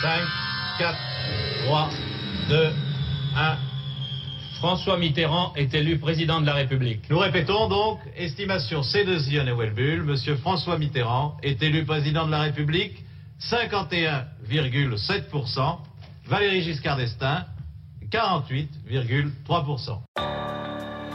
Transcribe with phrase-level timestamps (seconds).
[0.00, 0.08] 5,
[0.78, 0.96] 4,
[1.66, 1.90] 3,
[2.48, 2.72] 2,
[3.36, 3.56] 1.
[4.58, 7.10] François Mitterrand est élu président de la République.
[7.10, 12.42] Nous répétons donc, estimation C2 et Welbull, Monsieur François Mitterrand est élu président de la
[12.42, 13.02] République,
[13.40, 15.78] 51,7%,
[16.26, 17.44] Valérie Giscard d'Estaing,
[18.10, 19.98] 48,3%.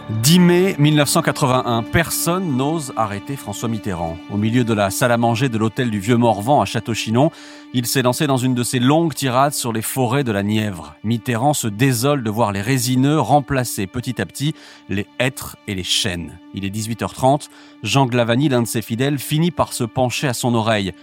[0.09, 4.17] 10 mai 1981, personne n'ose arrêter François Mitterrand.
[4.29, 7.31] Au milieu de la salle à manger de l'hôtel du Vieux Morvan à Château-Chinon,
[7.75, 10.95] il s'est lancé dans une de ses longues tirades sur les forêts de la Nièvre.
[11.03, 14.53] Mitterrand se désole de voir les résineux remplacer petit à petit
[14.89, 16.37] les hêtres et les chênes.
[16.53, 17.49] Il est 18h30,
[17.81, 20.93] Jean Glavani, l'un de ses fidèles, finit par se pencher à son oreille.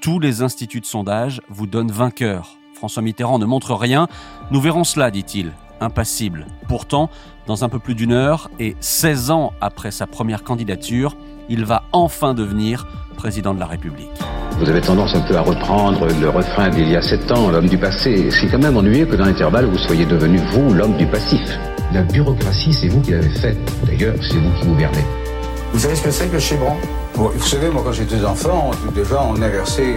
[0.00, 2.56] Tous les instituts de sondage vous donnent vainqueur.
[2.74, 4.06] François Mitterrand ne montre rien.
[4.52, 6.46] Nous verrons cela, dit-il impassible.
[6.68, 7.10] Pourtant,
[7.46, 11.16] dans un peu plus d'une heure et 16 ans après sa première candidature,
[11.50, 12.86] il va enfin devenir
[13.16, 14.08] président de la République.
[14.58, 17.68] Vous avez tendance un peu à reprendre le refrain d'il y a 7 ans, l'homme
[17.68, 18.30] du passé.
[18.30, 21.40] C'est quand même ennuyeux que dans l'intervalle, vous soyez devenu, vous, l'homme du passif.
[21.92, 23.58] La bureaucratie, c'est vous qui l'avez faite.
[23.84, 25.04] D'ailleurs, c'est vous qui gouvernez.
[25.72, 26.76] Vous savez ce que c'est que le chibron?
[27.14, 29.96] Vous savez, moi, quand j'étais enfant, déjà, on inversait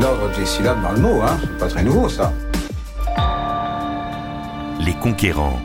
[0.00, 1.22] l'ordre des syllabes dans le mot.
[1.22, 1.38] Hein.
[1.40, 2.32] C'est pas très nouveau, ça.
[4.80, 5.60] Les Conquérants,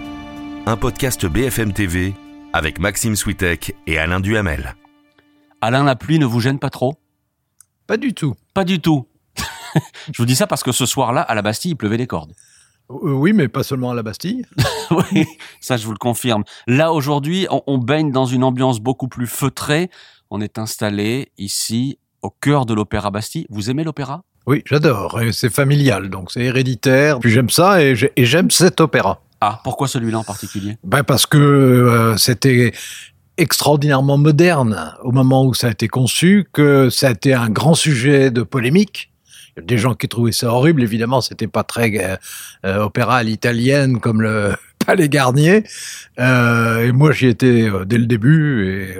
[0.66, 2.14] un podcast BFM TV
[2.54, 4.76] avec Maxime Switek et Alain Duhamel.
[5.62, 6.96] Alain, la pluie ne vous gêne pas trop?
[7.88, 8.36] Pas du tout.
[8.54, 9.08] Pas du tout.
[10.14, 12.34] Je vous dis ça parce que ce soir-là, à la Bastille, il pleuvait des cordes.
[12.90, 14.46] Euh, oui, mais pas seulement à la Bastille.
[14.92, 15.26] oui,
[15.60, 16.44] ça je vous le confirme.
[16.68, 19.90] Là, aujourd'hui, on, on baigne dans une ambiance beaucoup plus feutrée.
[20.30, 23.46] On est installé ici, au cœur de l'Opéra Bastille.
[23.50, 24.24] Vous aimez l'opéra?
[24.48, 25.20] Oui, j'adore.
[25.32, 27.20] C'est familial, donc c'est héréditaire.
[27.20, 29.22] Puis j'aime ça et j'aime cet opéra.
[29.42, 30.78] Ah, pourquoi celui-là en particulier?
[30.84, 32.74] Ben parce que euh, c'était
[33.38, 37.74] extraordinairement moderne au moment où ça a été conçu, que ça a été un grand
[37.74, 39.12] sujet de polémique.
[39.56, 42.16] Il y a des gens qui trouvaient ça horrible, évidemment, c'était pas très euh,
[42.66, 44.54] euh, opéra à l'italienne comme le
[44.86, 45.64] Palais Garnier.
[46.20, 48.98] Euh, et moi, j'y étais euh, dès le début, et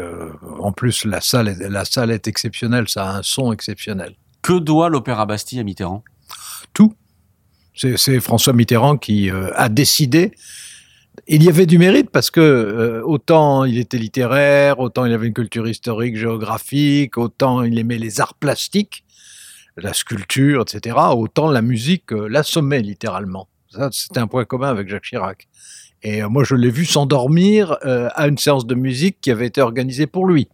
[0.60, 4.16] en plus, la salle, est, la salle est exceptionnelle, ça a un son exceptionnel.
[4.42, 6.04] Que doit l'Opéra Bastille à Mitterrand?
[6.74, 6.96] Tout.
[7.76, 10.32] C'est François Mitterrand qui euh, a décidé.
[11.28, 15.28] Il y avait du mérite parce que euh, autant il était littéraire, autant il avait
[15.28, 19.06] une culture historique, géographique, autant il aimait les arts plastiques,
[19.78, 20.98] la sculpture, etc.
[21.16, 23.48] Autant la musique euh, l'assommait littéralement.
[23.70, 25.48] Ça, c'était un point commun avec Jacques Chirac.
[26.04, 30.08] Et moi, je l'ai vu s'endormir à une séance de musique qui avait été organisée
[30.08, 30.50] pour lui.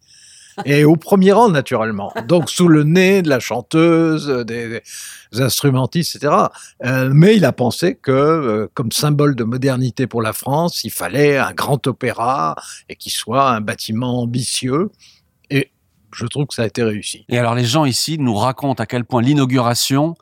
[0.65, 2.11] Et au premier rang, naturellement.
[2.27, 4.81] Donc, sous le nez de la chanteuse, des,
[5.31, 6.33] des instrumentistes, etc.
[6.85, 10.91] Euh, mais il a pensé que, euh, comme symbole de modernité pour la France, il
[10.91, 12.55] fallait un grand opéra
[12.89, 14.89] et qu'il soit un bâtiment ambitieux.
[15.49, 15.71] Et
[16.13, 17.25] je trouve que ça a été réussi.
[17.29, 20.15] Et alors les gens ici nous racontent à quel point l'inauguration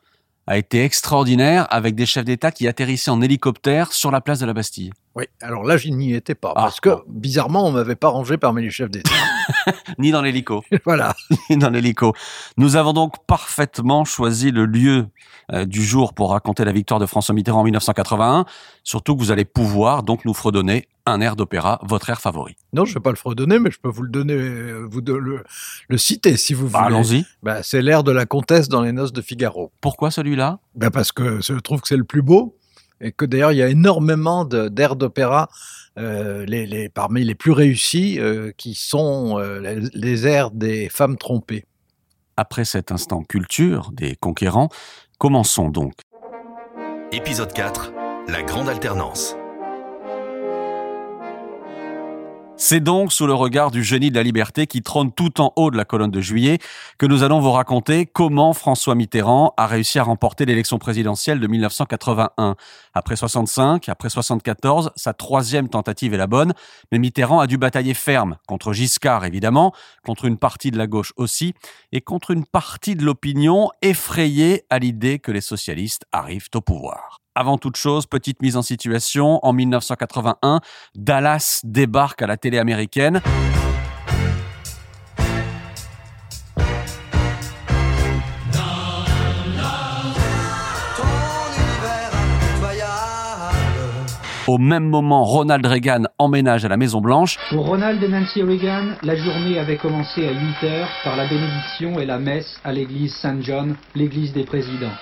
[0.48, 4.46] a été extraordinaire avec des chefs d'État qui atterrissaient en hélicoptère sur la place de
[4.46, 4.92] la Bastille.
[5.16, 6.54] Oui, alors là, je n'y étais pas.
[6.56, 6.64] Ah.
[6.64, 9.10] parce que, bizarrement, on m'avait pas rangé parmi les chefs d'État.
[9.98, 10.64] Ni dans l'hélico.
[10.86, 11.16] voilà.
[11.50, 12.14] Ni dans l'hélico.
[12.58, 15.08] Nous avons donc parfaitement choisi le lieu
[15.52, 18.46] euh, du jour pour raconter la victoire de François Mitterrand en 1981.
[18.84, 22.56] Surtout que vous allez pouvoir donc nous fredonner un air d'opéra, votre air favori.
[22.74, 25.02] Non, je ne vais pas le fredonner, mais je peux vous le donner, euh, vous
[25.02, 25.44] de- le,
[25.88, 26.96] le citer si vous Bah, voulez.
[26.96, 27.26] Allons-y.
[27.44, 29.72] Bah, c'est l'air de la comtesse dans les noces de Figaro.
[29.82, 30.60] Pourquoi celui-là?
[30.74, 32.58] Ben parce que je trouve que c'est le plus beau
[33.02, 35.50] et que d'ailleurs il y a énormément d'airs d'opéra,
[36.00, 40.90] euh, les, les- parmi les plus réussis, euh, qui sont euh, les, les airs des
[40.90, 41.66] femmes trompées.
[42.38, 44.70] Après cet instant culture des conquérants,
[45.20, 45.94] commençons donc.
[47.12, 47.94] Épisode 4,
[48.28, 49.36] la grande alternance.
[52.58, 55.72] C'est donc sous le regard du génie de la liberté qui trône tout en haut
[55.72, 56.58] de la colonne de juillet
[56.98, 61.48] que nous allons vous raconter comment François Mitterrand a réussi à remporter l'élection présidentielle de
[61.48, 62.56] 1981.
[62.94, 66.54] Après 65, après 74, sa troisième tentative est la bonne,
[66.94, 69.74] mais Mitterrand a dû batailler ferme contre Giscard évidemment,
[70.06, 71.56] contre une partie de la gauche aussi,
[71.92, 77.25] et contre une partie de l'opinion effrayée à l'idée que les socialistes arrivent au pouvoir.
[77.38, 80.62] Avant toute chose, petite mise en situation, en 1981,
[80.96, 83.22] Dallas débarque à la télé américaine.
[94.48, 97.38] Au même moment, Ronald Reagan emménage à la Maison Blanche.
[97.50, 102.00] Pour Ronald et Nancy Reagan, la journée avait commencé à 8 heures par la bénédiction
[102.00, 104.94] et la messe à l'église Saint John, l'église des présidents.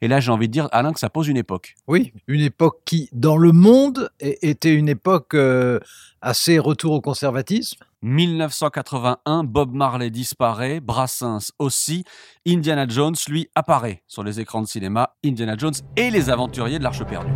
[0.00, 1.74] Et là, j'ai envie de dire, Alain, que ça pose une époque.
[1.86, 5.80] Oui, une époque qui, dans le monde, était une époque euh,
[6.20, 7.78] assez retour au conservatisme.
[8.02, 12.04] 1981, Bob Marley disparaît, Brassens aussi,
[12.46, 16.84] Indiana Jones, lui, apparaît sur les écrans de cinéma, Indiana Jones et les aventuriers de
[16.84, 17.32] l'Arche perdue.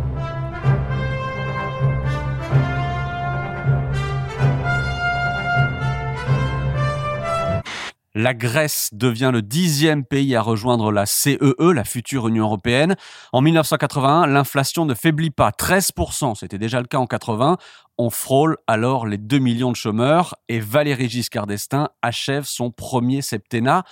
[8.15, 12.95] La Grèce devient le dixième pays à rejoindre la CEE, e, la future Union européenne.
[13.31, 17.57] En 1981, l'inflation ne faiblit pas, 13%, c'était déjà le cas en 80.
[17.97, 23.23] On frôle alors les 2 millions de chômeurs et Valéry Giscard d'Estaing achève son premier
[23.23, 23.83] septennat,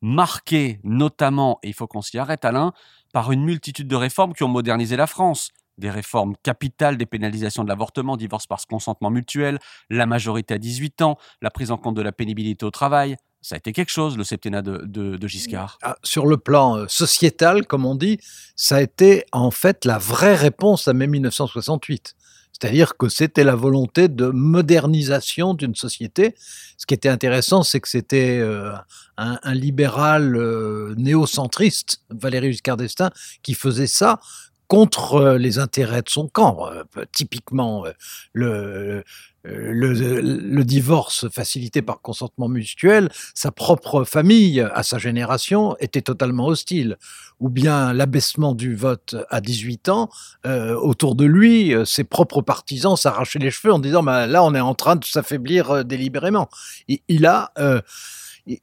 [0.00, 2.72] marqué notamment, et il faut qu'on s'y arrête Alain,
[3.12, 7.62] par une multitude de réformes qui ont modernisé la France des réformes capitales, des pénalisations
[7.62, 9.58] de l'avortement, divorce par consentement mutuel,
[9.90, 13.54] la majorité à 18 ans, la prise en compte de la pénibilité au travail, ça
[13.54, 15.78] a été quelque chose, le septennat de, Giscard.
[15.80, 18.18] Ah, sur le plan euh, sociétal, comme on dit,
[18.56, 22.16] ça a été en fait la vraie réponse à mai 1968.
[22.50, 26.34] C'est-à-dire que c'était la volonté de modernisation d'une société.
[26.76, 28.72] Ce qui était intéressant, c'est que c'était euh,
[29.16, 33.10] un, libéral euh, néocentriste, Valéry Giscard d'Estaing,
[33.44, 34.18] qui faisait ça
[34.68, 36.68] contre les intérêts de son camp.
[37.12, 37.84] typiquement,
[38.32, 39.04] le,
[39.46, 46.96] le, divorce facilité par consentement mutuel, sa propre famille, à sa génération, était totalement hostile.
[47.38, 50.08] Ou bien l'abaissement du vote à 18 ans,
[50.46, 54.42] euh, autour de lui, euh, ses propres partisans s'arrachaient les cheveux en disant bah, là,
[54.42, 56.48] on est en train de s'affaiblir euh, délibérément.
[56.88, 57.52] Il, a,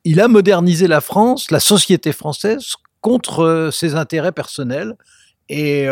[0.03, 4.95] il a modernisé la France, la société française, contre ses intérêts personnels.
[5.49, 5.87] Et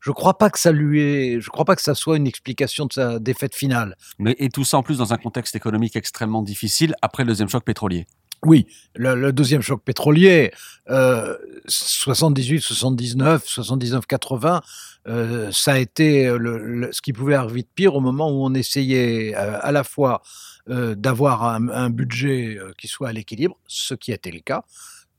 [0.00, 2.86] je crois pas que ça lui est, je crois pas que ça soit une explication
[2.86, 3.96] de sa défaite finale.
[4.18, 7.48] Mais et tout ça en plus dans un contexte économique extrêmement difficile après le deuxième
[7.48, 8.06] choc pétrolier.
[8.46, 10.50] Oui, le, deuxième choc pétrolier,
[10.88, 11.36] euh,
[11.66, 14.62] 78, 79, 79, 80,
[15.08, 18.54] euh, ça a été le, ce qui pouvait arriver de pire au moment où on
[18.54, 20.22] essayait euh, à la fois
[20.70, 24.64] euh, d'avoir un, un, budget euh, qui soit à l'équilibre, ce qui était le cas,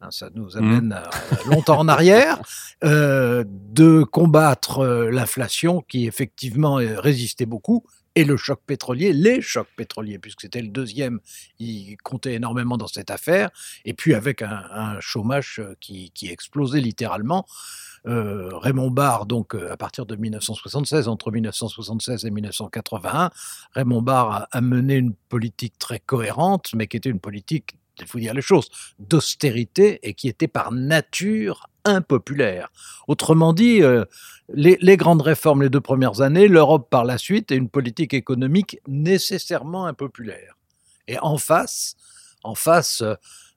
[0.09, 0.57] ça nous mmh.
[0.57, 1.01] amène
[1.45, 2.41] longtemps en arrière,
[2.83, 9.41] euh, de combattre euh, l'inflation qui effectivement euh, résistait beaucoup, et le choc pétrolier, les
[9.41, 11.19] chocs pétroliers, puisque c'était le deuxième,
[11.59, 13.49] il comptait énormément dans cette affaire,
[13.85, 17.45] et puis avec un, chômage qui, explosait littéralement.
[18.03, 23.29] Raymond Barre, donc à partir de 1976, entre 1976 et 1981,
[23.75, 28.19] Raymond Barre a mené une politique très cohérente, mais qui était une politique il faut
[28.19, 32.71] dire les choses, d'austérité et qui était par nature impopulaire.
[33.07, 34.05] Autrement dit, euh,
[34.53, 38.13] les, les, grandes réformes les deux premières années, l'Europe par la suite et une politique
[38.13, 40.55] économique nécessairement impopulaire.
[41.07, 41.95] Et en face,
[42.43, 43.03] en face,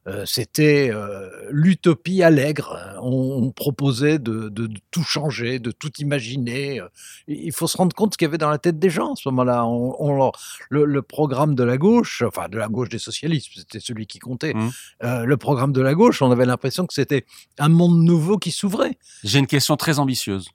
[0.06, 2.78] euh, euh, c'était euh, l'utopie allègre.
[3.02, 4.50] On, proposait de,
[4.90, 6.80] tout changer, de tout imaginer.
[7.28, 9.16] Il faut se rendre compte ce qu'il y avait dans la tête des gens à
[9.16, 9.66] ce moment-là.
[9.66, 10.32] On,
[10.70, 14.54] le, programme de la gauche, enfin de la gauche des socialistes, c'était celui qui comptait.
[14.54, 14.70] Mmh.
[15.04, 17.24] Euh, le programme de la gauche, on avait l'impression que c'était
[17.58, 18.98] un monde nouveau qui s'ouvrait.
[19.22, 20.48] J'ai une question très ambitieuse.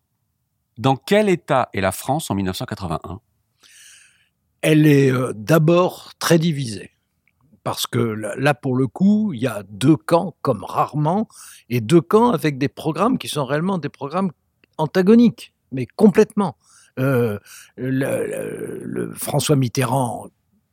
[0.78, 3.20] Dans quel état est la France en 1981
[4.62, 6.92] Elle est d'abord très divisée
[7.70, 11.28] parce que là, pour le coup, il y a deux camps comme rarement,
[11.70, 14.32] et deux camps avec des programmes qui sont réellement des programmes
[14.80, 16.58] antagoniques, mais complètement.
[16.98, 17.38] Euh,
[17.78, 20.30] le, François Mitterrand,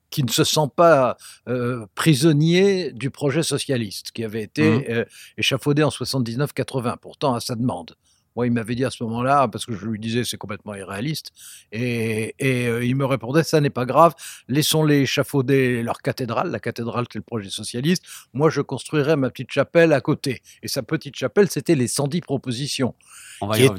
[0.08, 1.18] qui ne se sent pas
[1.50, 4.84] euh, prisonnier du projet socialiste, qui avait été mmh.
[4.88, 5.04] euh,
[5.36, 7.94] échafaudé en 79-80, pourtant à sa demande.
[8.36, 11.32] Moi, il m'avait dit à ce moment-là, parce que je lui disais c'est complètement irréaliste,
[11.72, 14.14] et, euh, il me répondait ça n'est pas grave,
[14.48, 19.50] laissons-les échafauder leur cathédrale, la cathédrale c'est le projet socialiste, moi je construirai ma petite
[19.50, 20.42] chapelle à côté.
[20.62, 22.94] Et sa petite chapelle, c'était les 110 propositions,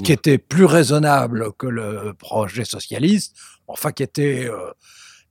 [0.03, 3.35] qui, étaient plus raisonnables que le projet socialiste,
[3.67, 4.71] enfin qui étaient, euh,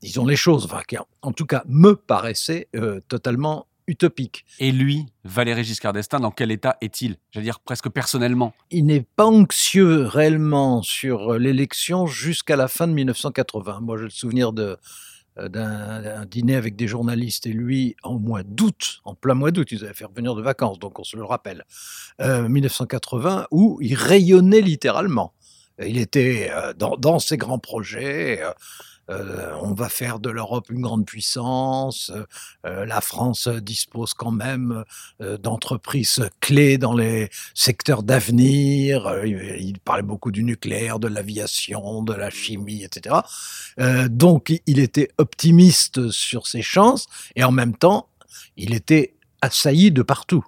[0.03, 4.45] disons les choses, enfin, qui en tout cas me paraissaient euh, totalement utopique.
[4.59, 7.17] Et lui, Valéry Giscard d'Estaing, dans quel état est-il?
[7.31, 8.55] J'allais dire presque personnellement.
[8.71, 13.81] Il n'est pas anxieux réellement sur euh, l'élection jusqu'à la fin de 1980.
[13.81, 14.77] Moi, j'ai le souvenir de
[15.39, 19.71] euh, d'un dîner avec des journalistes et lui en mois d'août, en plein mois d'août,
[19.71, 21.65] ils avaient fait revenir de vacances, donc on se le rappelle,
[22.19, 25.35] 1980, euh, où il rayonnait littéralement.
[25.79, 28.41] Il était dans, dans ses grands projets.
[29.11, 32.13] Euh, on va faire de l'Europe une grande puissance.
[32.65, 34.85] Euh, la France dispose quand même
[35.21, 39.25] euh, d'entreprises clés dans les secteurs d'avenir.
[39.25, 43.17] il parlait beaucoup du nucléaire, de l'aviation, de la chimie, etc.
[44.09, 48.09] donc il était optimiste sur ses chances et en même temps,
[48.57, 50.45] il était assailli de partout.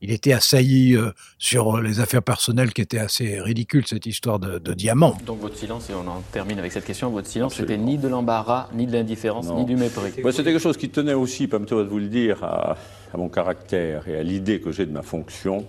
[0.00, 4.58] Il était assailli euh, sur les affaires personnelles qui étaient assez ridicules, cette histoire de,
[4.58, 5.16] de diamants.
[5.26, 8.08] Donc votre silence, et on en termine avec cette question, votre silence, c'était ni de
[8.08, 10.22] l'embarras, ni de l'indifférence, ni du mépris.
[10.22, 12.76] Moi, c'était quelque chose qui tenait aussi, permettez-moi de vous le dire, à,
[13.12, 15.66] à mon caractère et à l'idée que j'ai de ma fonction,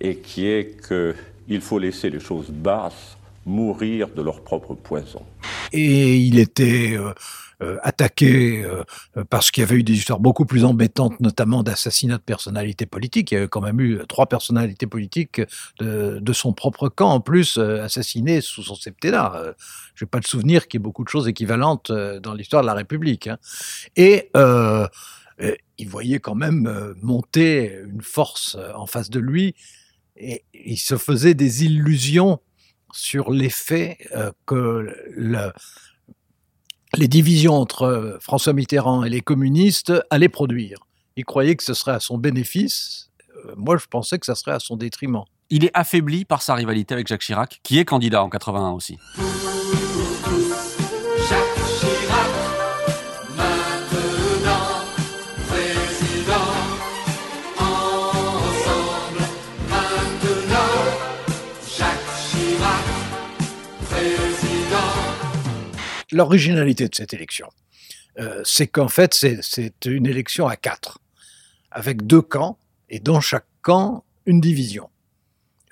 [0.00, 5.22] et qui est qu'il faut laisser les choses basses mourir de leur propre poison.
[5.72, 7.14] Et il était euh, euh,
[7.82, 8.84] attaqué euh,
[9.30, 13.32] parce qu'il y avait eu des histoires beaucoup plus embêtantes, notamment d'assassinats de personnalités politiques.
[13.32, 15.40] Il y a quand même eu trois personnalités politiques
[15.80, 19.32] de, son propre camp, en plus, euh, assassinées sous son septennat.
[19.36, 19.52] Euh,
[19.94, 22.62] Je n'ai pas de souvenir qu'il y ait beaucoup de choses équivalentes euh, dans l'histoire
[22.62, 23.26] de la République.
[23.28, 23.38] hein.
[23.96, 24.86] Et euh,
[25.40, 29.54] euh, il voyait quand même euh, monter une force euh, en face de lui,
[30.16, 32.40] et il se faisait des illusions
[32.92, 35.52] sur l'effet euh, que le-
[36.94, 40.78] les divisions entre euh, François Mitterrand et les communistes allaient produire.
[41.16, 43.10] Il croyait que ce serait à son bénéfice.
[43.46, 45.24] Euh, Moi, je pensais que ça serait à son détriment.
[45.50, 48.98] Il est affaibli par sa rivalité avec Jacques Chirac, qui est candidat en 81 aussi.
[66.20, 67.48] L'originalité de cette élection,
[68.18, 70.98] euh, c'est qu'en fait, c'est- une élection à quatre,
[71.70, 72.56] avec deux camps,
[72.88, 74.88] et dans chaque camp, une division.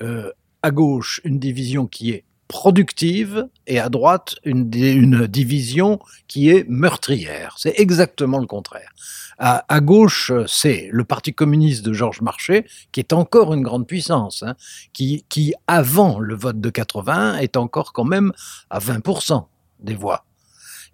[0.02, 0.30] Euh,
[0.62, 5.98] à gauche, une division qui est productive, et à droite, une, di- une division
[6.28, 7.54] qui est meurtrière.
[7.58, 8.90] C'est exactement le contraire.
[9.38, 14.42] À, gauche, c'est le Parti communiste de Georges Marchais, qui est encore une grande puissance,
[14.42, 14.54] hein,
[14.92, 18.32] qui, qui, avant le vote de 80, est encore quand même
[18.70, 19.48] à 20%
[19.80, 20.24] des voix.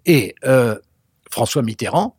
[0.05, 0.77] Et euh,
[1.29, 2.15] François Mitterrand,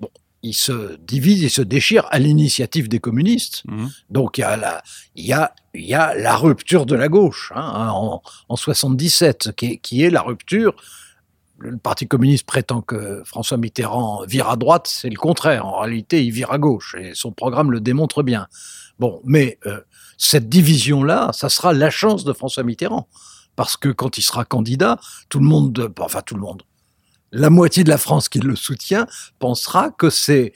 [0.00, 0.08] bon,
[0.42, 3.62] il se divise, il se déchire à l'initiative des communistes.
[3.66, 3.90] Mhm.
[4.10, 4.82] Donc il y a la,
[5.14, 9.52] il y a, il y a la rupture de la gauche hein, en, en 77,
[9.56, 10.74] qui est, qui est la rupture.
[11.58, 15.66] Le Parti communiste prétend que François Mitterrand vire à droite, c'est le contraire.
[15.66, 18.48] En réalité, il vire à gauche et son programme le démontre bien.
[18.98, 19.80] Bon, mais euh,
[20.18, 23.08] cette division-là, ça sera la chance de François Mitterrand.
[23.56, 24.98] Parce que quand il sera candidat,
[25.28, 26.62] tout le monde, enfin tout le monde,
[27.34, 29.06] la moitié de la France qui le soutient
[29.38, 30.52] pensera que c'est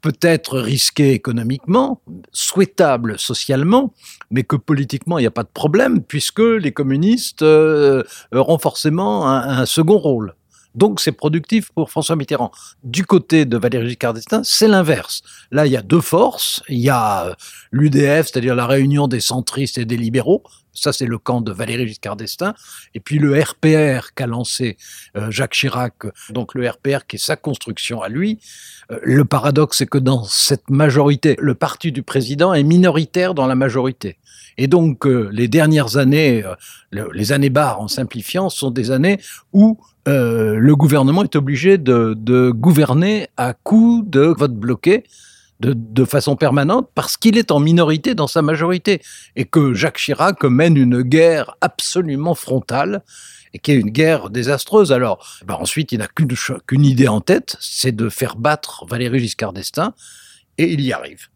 [0.00, 2.00] peut-être risqué économiquement,
[2.32, 3.92] souhaitable socialement,
[4.30, 9.28] mais que politiquement il n'y a pas de problème puisque les communistes euh, auront forcément
[9.28, 10.34] un, un second rôle.
[10.74, 12.52] Donc c'est productif pour François Mitterrand.
[12.84, 15.22] Du côté de Valéry Giscard d'Estaing, c'est l'inverse.
[15.50, 16.62] Là, il y a deux forces.
[16.68, 17.34] Il y a euh,
[17.72, 20.42] l'UDF, c'est-à-dire la réunion des centristes et des libéraux.
[20.72, 22.54] Ça, c'est le camp de Valéry Giscard d'Estaing.
[22.94, 24.76] Et puis le RPR qu'a lancé
[25.16, 25.94] euh, Jacques Chirac,
[26.30, 28.38] donc le RPR qui est sa construction à lui.
[28.92, 33.48] Euh, le paradoxe, c'est que dans cette majorité, le parti du président est minoritaire dans
[33.48, 34.18] la majorité.
[34.58, 36.44] Et donc, les dernières années,
[36.90, 39.18] le- les années barres en simplifiant, sont des années
[39.52, 45.04] où euh, le gouvernement est obligé de, gouverner à coup de vote bloqué
[45.60, 49.02] de, façon permanente parce qu'il est en minorité dans sa majorité
[49.36, 53.02] et que Jacques Chirac mène une guerre absolument frontale
[53.52, 54.90] et qui est une guerre désastreuse.
[54.90, 59.52] Alors, ben ensuite, il n'a qu'une idée en tête, c'est de faire battre Valéry Giscard
[59.52, 59.92] d'Estaing
[60.56, 61.28] et il y arrive.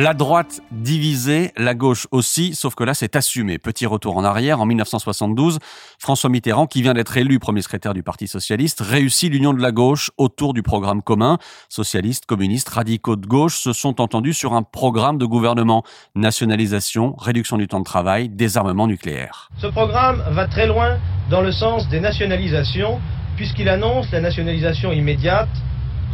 [0.00, 3.58] La droite divisée, la gauche aussi, sauf que là c'est assumé.
[3.58, 5.58] Petit retour en arrière, en 1972,
[5.98, 9.72] François Mitterrand, qui vient d'être élu premier secrétaire du Parti socialiste, réussit l'union de la
[9.72, 11.38] gauche autour du programme commun.
[11.68, 15.82] Socialistes, communistes, radicaux de gauche se sont entendus sur un programme de gouvernement.
[16.14, 19.48] Nationalisation, réduction du temps de travail, désarmement nucléaire.
[19.60, 23.00] Ce programme va très loin dans le sens des nationalisations,
[23.34, 25.48] puisqu'il annonce la nationalisation immédiate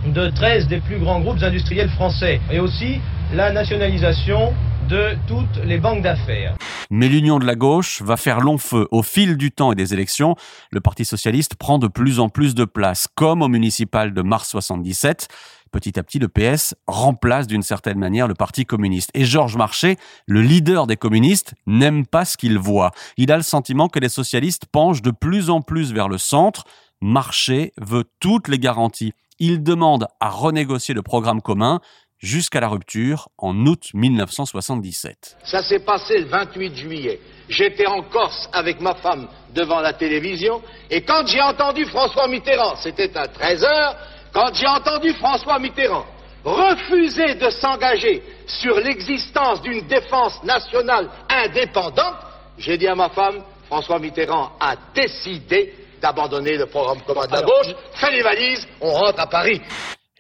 [0.07, 3.01] de 13 des plus grands groupes industriels français, et aussi
[3.35, 4.55] la nationalisation
[4.89, 6.57] de toutes les banques d'affaires.
[6.91, 8.87] Mais l'union de la gauche va faire long feu.
[8.93, 10.37] Au fil du temps et des élections,
[10.71, 14.51] le Parti socialiste prend de plus en plus de place, comme au municipal de mars
[14.51, 15.27] 77.
[15.73, 19.11] Petit à petit, le PS remplace d'une certaine manière le Parti communiste.
[19.15, 19.97] Et Georges Marchais,
[20.29, 22.93] le leader des communistes, n'aime pas ce qu'il voit.
[23.17, 26.67] Il a le sentiment que les socialistes penchent de plus en plus vers le centre.
[27.01, 29.13] Marchais veut toutes les garanties.
[29.41, 31.81] Il demande à renégocier le programme commun
[32.19, 35.37] jusqu'à la rupture en août 1977.
[35.45, 37.21] Ça s'est passé le 28 juillet.
[37.49, 42.77] J'étais en Corse avec ma femme devant la télévision et quand j'ai entendu François Mitterrand,
[42.77, 43.97] c'était à 13h,
[44.33, 46.07] quand j'ai entendu François Mitterrand
[46.45, 52.17] refuser de s'engager sur l'existence d'une défense nationale indépendante,
[52.59, 57.43] j'ai dit à ma femme, François Mitterrand a décidé d'abandonner le programme commun de la
[57.43, 59.61] gauche, fais les valises, on rentre à Paris.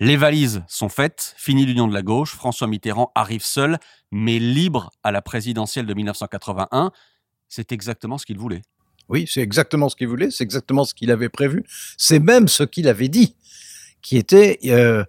[0.00, 3.78] Les valises sont faites, fini l'union de la gauche, François Mitterrand arrive seul,
[4.10, 6.90] mais libre à la présidentielle de 1981.
[7.48, 8.62] C'est exactement ce qu'il voulait.
[9.08, 11.62] Oui, c'est exactement ce qu'il voulait, c'est exactement ce qu'il avait prévu,
[11.96, 13.36] c'est même ce qu'il avait dit,
[14.02, 15.04] qui était euh,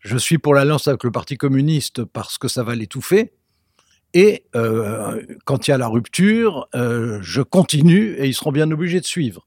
[0.00, 3.32] je suis pour l'alliance avec le Parti communiste parce que ça va l'étouffer,
[4.14, 8.70] et euh, quand il y a la rupture, euh, je continue et ils seront bien
[8.70, 9.46] obligés de suivre.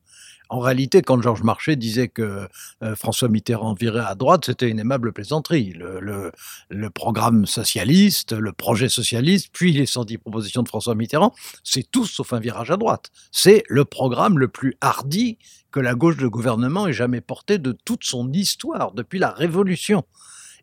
[0.52, 2.50] En réalité, quand Georges Marchais disait que
[2.84, 5.74] euh, François Mitterrand virait à droite, c'était une aimable plaisanterie.
[5.78, 12.06] Le, programme socialiste, le projet socialiste, puis les 110 propositions de François Mitterrand, c'est tout
[12.06, 13.12] sauf un virage à droite.
[13.32, 15.38] C'est le programme le plus hardi
[15.72, 20.04] que la gauche de gouvernement ait jamais porté de toute son histoire, depuis la Révolution.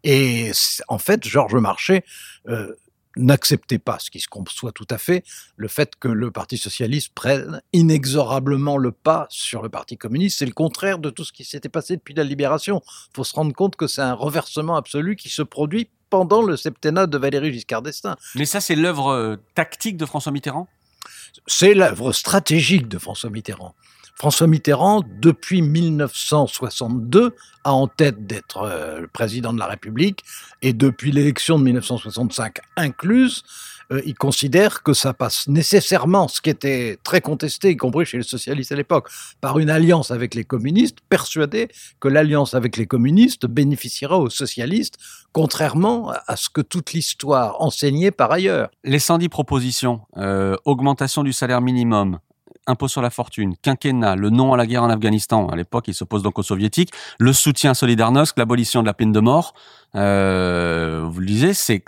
[0.05, 0.53] Et
[0.89, 2.05] en fait, Georges Marchais
[2.47, 2.75] euh,
[3.17, 5.25] n'acceptait pas, ce qui se conçoit tout à fait,
[5.57, 10.39] le fait que le Parti socialiste prenne inexorablement le pas sur le Parti communiste.
[10.39, 12.83] C'est le contraire de tout ce qui s'était passé depuis la libération.
[13.13, 16.57] Il faut se rendre compte que c'est un reversement absolu qui se produit pendant le
[16.57, 18.17] septennat de Valéry Giscard d'Estaing.
[18.35, 20.69] Mais ça, c'est l'œuvre euh, tactique de François Mitterrand?
[21.47, 23.75] C'est l'œuvre stratégique de François Mitterrand.
[24.19, 30.25] François Mitterrand, depuis 1962, a en tête d'être euh, président de la République
[30.61, 33.45] et depuis l'élection de 1965 incluse,
[33.93, 38.17] euh, il considère que ça passe nécessairement, ce qui était très contesté, y compris chez
[38.17, 39.09] les socialistes à l'époque,
[39.41, 41.69] par une alliance avec les communistes, persuadé
[42.01, 44.97] que l'alliance avec les communistes bénéficiera aux socialistes,
[45.33, 48.69] contrairement à ce que toute l'histoire enseignait par ailleurs.
[48.83, 52.19] Les 110 propositions, euh, augmentation du salaire minimum,
[52.69, 55.95] impôt sur la fortune, quinquennat, le non à la guerre en Afghanistan, à l'époque il
[55.95, 59.55] s'oppose donc aux soviétiques, le soutien à Solidarnosc, l'abolition de la peine de mort,
[59.95, 61.83] euh, vous le disiez, c'est,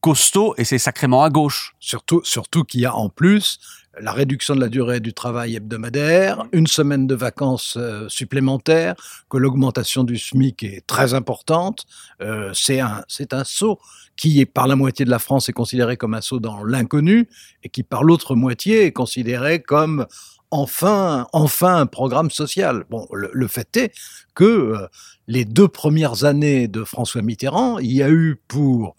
[0.00, 1.74] costaud et c'est sacrément à gauche.
[1.80, 3.58] Surtout, surtout qu'il y a en plus
[4.00, 8.94] la réduction de la durée du travail hebdomadaire, une semaine de vacances euh, supplémentaires,
[9.30, 11.86] que l'augmentation du SMIC est très importante.
[12.20, 13.78] Euh, c'est un, c'est un saut
[14.16, 17.28] qui, par la moitié de la France, est considéré comme un saut dans l'inconnu
[17.62, 20.06] et qui, par l'autre moitié, est considéré comme
[20.50, 22.84] enfin, enfin un programme social.
[22.90, 23.92] Bon, le, le fait est
[24.34, 24.86] que euh,
[25.26, 28.94] les deux premières années de François Mitterrand, il y a eu pour,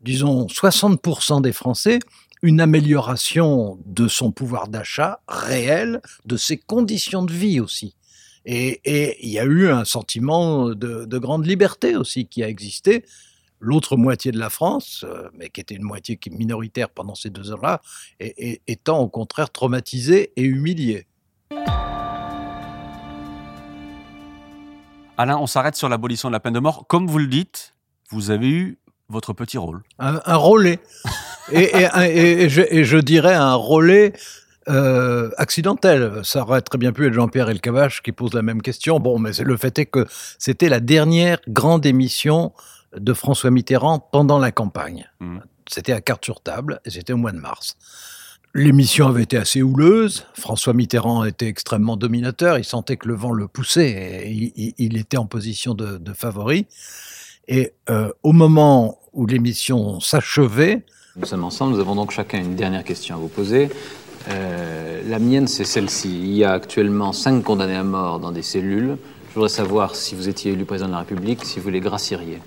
[0.00, 2.00] disons, 60% des Français
[2.42, 7.94] une amélioration de son pouvoir d'achat réel, de ses conditions de vie aussi.
[8.46, 13.04] Et, il y a eu un sentiment de, de, grande liberté aussi qui a existé.
[13.62, 17.52] L'autre moitié de la France, euh, mais qui était une moitié minoritaire pendant ces deux
[17.52, 17.82] ans-là,
[18.66, 21.06] étant au contraire traumatisée et humiliée.
[25.18, 26.86] Alain, on s'arrête sur l'abolition de la peine de mort.
[26.86, 27.74] Comme vous le dites,
[28.08, 28.78] vous avez eu
[29.10, 29.82] votre petit rôle.
[29.98, 30.78] Un, un relais.
[31.52, 34.12] et, et, et, je, et, je, dirais un relais
[34.68, 36.20] euh, accidentel.
[36.22, 39.00] Ça aurait très bien pu être Jean-Pierre Elkabach qui pose la même question.
[39.00, 40.06] Bon, mais le fait est que
[40.38, 42.52] c'était la dernière grande émission
[42.96, 45.08] de François Mitterrand pendant la campagne.
[45.20, 45.38] Mmh.
[45.68, 47.76] C'était à carte sur table et c'était au mois de mars.
[48.52, 50.26] L'émission avait été assez houleuse.
[50.34, 52.58] François Mitterrand était extrêmement dominateur.
[52.58, 56.12] Il sentait que le vent le poussait et il, il était en position de, de
[56.12, 56.66] favori.
[57.48, 60.84] Et euh, au moment où l'émission s'achevait,
[61.16, 63.68] nous sommes ensemble, nous avons donc chacun une dernière question à vous poser.
[64.28, 66.08] Euh, la mienne, c'est celle-ci.
[66.08, 68.96] Il y a actuellement cinq condamnés à mort dans des cellules.
[69.28, 72.38] Je voudrais savoir si vous étiez élu président de la République, si vous les gracieriez.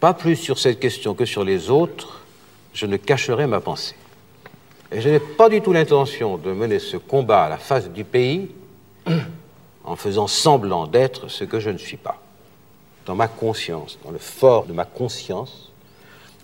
[0.00, 2.22] Pas plus sur cette question que sur les autres,
[2.74, 3.94] je ne cacherai ma pensée.
[4.90, 8.04] Et je n'ai pas du tout l'intention de mener ce combat à la face du
[8.04, 8.50] pays
[9.84, 12.20] en faisant semblant d'être ce que je ne suis pas.
[13.06, 15.72] Dans ma conscience, dans le fort de ma conscience,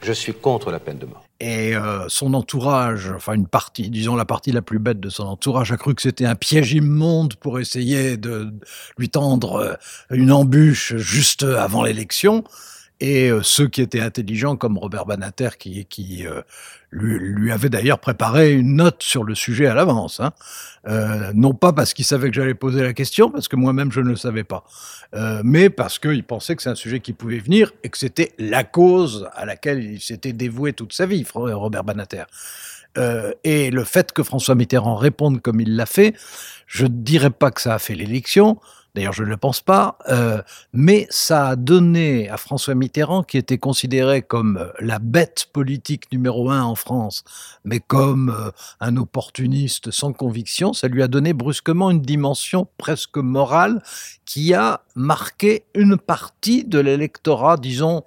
[0.03, 1.25] je suis contre la peine de mort.
[1.41, 5.25] Et euh, son entourage, enfin une partie, disons la partie la plus bête de son
[5.25, 8.53] entourage, a cru que c'était un piège immonde pour essayer de
[8.97, 9.75] lui tendre euh,
[10.11, 12.43] une embûche juste avant l'élection.
[13.01, 16.43] Et euh, ceux qui étaient intelligents, comme Robert Banater, qui, euh,
[16.91, 20.19] lui, avait d'ailleurs préparé une note sur le sujet à l'avance.
[20.19, 20.33] Hein.
[20.89, 24.01] Euh, non pas parce qu'il savait que j'allais poser la question, parce que moi-même je
[24.01, 24.65] ne le savais pas,
[25.45, 28.65] mais parce qu'il pensait que c'est un sujet qui pouvait venir et que c'était la
[28.65, 32.25] cause à laquelle il s'était dévoué toute sa vie, Robert Banater.
[33.45, 36.15] Et le fait que François Mitterrand réponde comme il l'a fait,
[36.67, 38.59] je ne dirais pas que ça a fait l'élection,
[38.99, 43.39] D'ailleurs, je ne le pense pas, euh, mais ça a donné à François Mitterrand, qui
[43.39, 47.23] était considéré comme la bête politique numéro un en France,
[47.63, 53.19] mais comme euh, un opportuniste sans conviction, ça lui a donné brusquement une dimension presque
[53.19, 53.81] morale
[54.25, 58.03] qui a marqué une partie de l'électorat, disons,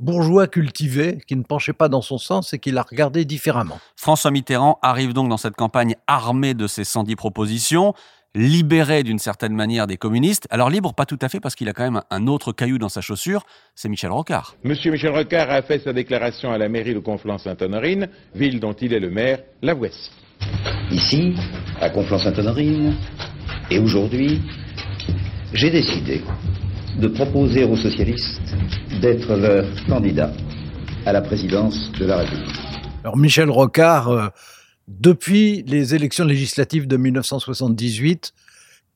[0.00, 3.78] bourgeois cultivé, qui ne penchait pas dans son sens et qui l'a regardé différemment.
[3.96, 7.94] François Mitterrand arrive donc dans cette campagne armé de ses 110 propositions.
[8.36, 10.46] Libéré d'une certaine manière des communistes.
[10.50, 12.90] Alors libre, pas tout à fait, parce qu'il a quand même un autre caillou dans
[12.90, 13.44] sa chaussure,
[13.74, 14.54] c'est Michel Rocard.
[14.62, 18.92] Monsieur Michel Rocard a fait sa déclaration à la mairie de Conflans-Sainte-Honorine, ville dont il
[18.92, 19.38] est le maire.
[19.62, 20.10] La voici.
[20.90, 21.34] Ici,
[21.80, 22.94] à Conflans-Sainte-Honorine,
[23.70, 24.42] et aujourd'hui,
[25.54, 26.22] j'ai décidé
[27.00, 28.54] de proposer aux socialistes
[29.00, 30.32] d'être leur candidat
[31.06, 32.60] à la présidence de la République.
[33.02, 34.28] Alors Michel Rocard, euh,
[34.88, 38.32] depuis les élections législatives de 1978,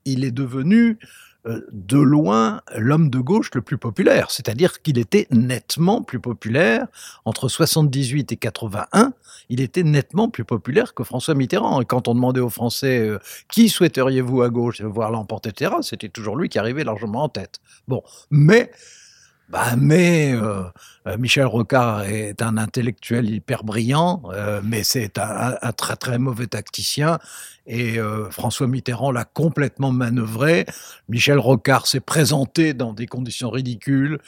[0.05, 0.99] il est devenu
[1.47, 6.87] euh, de loin l'homme de gauche le plus populaire, c'est-à-dire qu'il était nettement plus populaire
[7.25, 9.15] entre 78 et 81,
[9.49, 11.81] il était nettement plus populaire que François Mitterrand.
[11.81, 13.19] Et quand on demandait aux Français euh,
[13.51, 14.83] qui souhaiteriez-vous à gauche?
[14.83, 15.51] Voir l'emporter,
[15.83, 17.61] c'était toujours lui qui arrivait largement en tête.
[17.89, 18.71] Bon, mais
[19.51, 20.63] bah, mais euh,
[21.09, 26.19] euh, Michel Rocard est un intellectuel hyper brillant, euh, mais c'est un, un, très très
[26.19, 27.19] mauvais tacticien.
[27.67, 30.67] Et euh, François Mitterrand l'a complètement manœuvré.
[31.09, 34.19] Michel Rocard s'est présenté dans des conditions ridicules.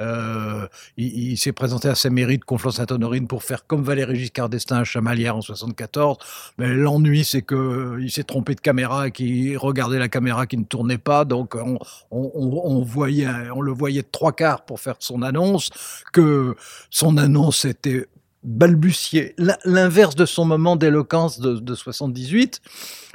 [0.00, 4.78] Euh, il, s'est présenté à sa mairie de Conflans-Sainte-Honorine pour faire comme Valéry Giscard d'Estaing
[4.80, 6.18] à Chamalières en 74.
[6.58, 10.56] Mais l'ennui, c'est que il s'est trompé de caméra et qu'il regardait la caméra qui
[10.56, 11.24] ne tournait pas.
[11.24, 11.78] Donc on,
[12.10, 15.70] on, on, voyait, on le voyait de trois quarts pour faire son annonce,
[16.12, 16.56] que
[16.90, 18.06] son annonce était
[18.42, 22.60] balbutier, l'inverse de son moment d'éloquence de, de 78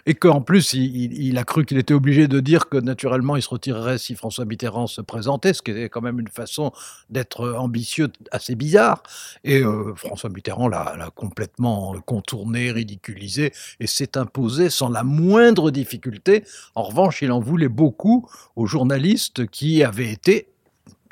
[0.07, 3.49] et qu'en plus, il, a cru qu'il était obligé de dire que naturellement, il se
[3.49, 6.71] retirerait si François Mitterrand se présentait, ce qui est quand même une façon
[7.09, 9.03] d'être ambitieux assez bizarre.
[9.43, 16.45] Et euh, François Mitterrand l'a complètement contourné, ridiculisé, et s'est imposé sans la moindre difficulté.
[16.75, 20.47] En revanche, il en voulait beaucoup aux journalistes qui avaient été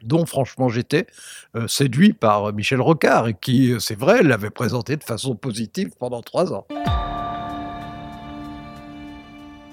[0.03, 1.07] dont franchement j'étais
[1.55, 6.53] euh, séduit par Michel Rocard qui, c'est vrai, l'avait présenté de façon positive pendant trois
[6.53, 6.65] ans.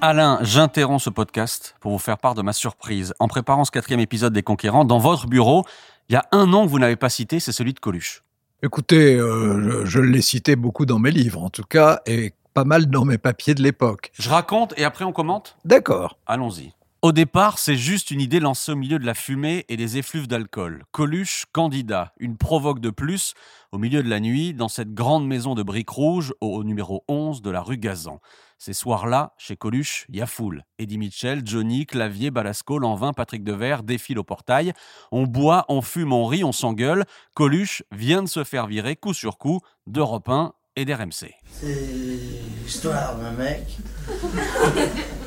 [0.05, 3.15] Alain, j'interromps ce podcast pour vous faire part de ma surprise.
[3.21, 5.65] En préparant ce quatrième épisode des Conquérants, dans votre bureau,
[6.09, 8.25] il y a un nom que vous n'avez pas cité, c'est celui de Coluche.
[8.65, 12.65] Écoutez, euh, je, je l'ai cité beaucoup dans mes livres, en tout cas, et pas
[12.65, 14.11] mal dans mes papiers de l'époque.
[14.15, 15.57] Je raconte et après on commente?
[15.65, 16.19] D'accord.
[16.27, 16.73] Allons-y.
[17.05, 20.29] Au départ, c'est juste une idée lancée au milieu de la fumée et des effluves
[20.29, 20.85] d'alcool.
[20.93, 23.35] Coluche, candidat, une provoque de plus,
[23.73, 27.43] au milieu de la nuit, dans cette grande maison de briques rouges au numéro 11
[27.43, 28.21] de la rue Gazan.
[28.57, 30.65] Ces soirs-là, chez Coluche, il y a foule.
[30.79, 34.73] Eddie Mitchell, Johnny, Clavier, Balasco, Lanvin, Patrick Devers défilent au portail.
[35.11, 37.05] On boit, on fume, on rit, on s'engueule.
[37.35, 41.35] Coluche vient de se faire virer coup sur coup d'Europe 1 et d'RMC.
[41.51, 41.88] C'est
[42.62, 43.77] l'histoire d'un mec.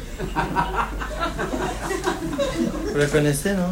[2.91, 3.69] Vous la connaissez, non?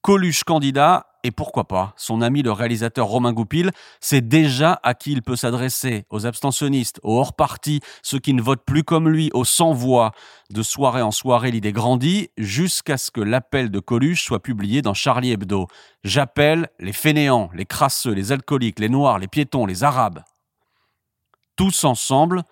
[0.00, 5.12] Coluche candidat, et pourquoi pas, son ami le réalisateur Romain Goupil sait déjà à qui
[5.12, 9.44] il peut s'adresser, aux abstentionnistes, aux hors-partis, ceux qui ne votent plus comme lui, aux
[9.44, 10.10] sans-voix.
[10.50, 14.94] De soirée en soirée, l'idée grandit, jusqu'à ce que l'appel de Coluche soit publié dans
[14.94, 15.68] Charlie Hebdo.
[16.02, 20.24] J'appelle les fainéants, les crasseux, les alcooliques, les noirs, les piétons, les arabes.
[21.54, 22.42] Tous ensemble,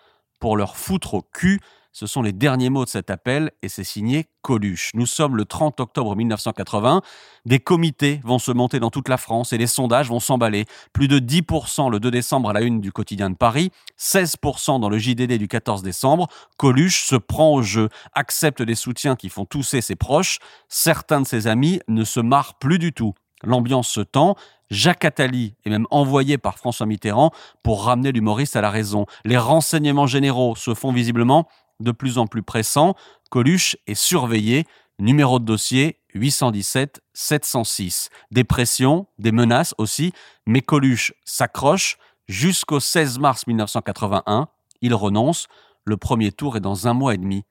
[0.40, 1.60] pour leur foutre au cul
[1.92, 4.90] ce sont les derniers mots de cet appel et c'est signé Coluche.
[4.94, 7.02] Nous sommes le 30 octobre 1980.
[7.46, 10.66] Des comités vont se monter dans toute la France et les sondages vont s'emballer.
[10.92, 14.88] Plus de 10% le 2 décembre à la une du quotidien de Paris, 16% dans
[14.88, 16.28] le JDD du 14 décembre.
[16.56, 20.38] Coluche se prend au jeu, accepte des soutiens qui font tousser ses proches.
[20.68, 23.14] Certains de ses amis ne se marrent plus du tout.
[23.42, 24.36] L'ambiance se tend.
[24.70, 29.06] Jacques Attali est même envoyé par François Mitterrand pour ramener l'humoriste à la raison.
[29.24, 31.48] Les renseignements généraux se font visiblement
[31.80, 32.94] de plus en plus pressant,
[33.30, 34.66] Coluche est surveillé.
[34.98, 38.10] Numéro de dossier 817 706.
[38.30, 40.12] Des pressions, des menaces aussi,
[40.46, 41.96] mais Coluche s'accroche
[42.28, 44.48] jusqu'au 16 mars 1981.
[44.82, 45.46] Il renonce.
[45.84, 47.44] Le premier tour est dans un mois et demi.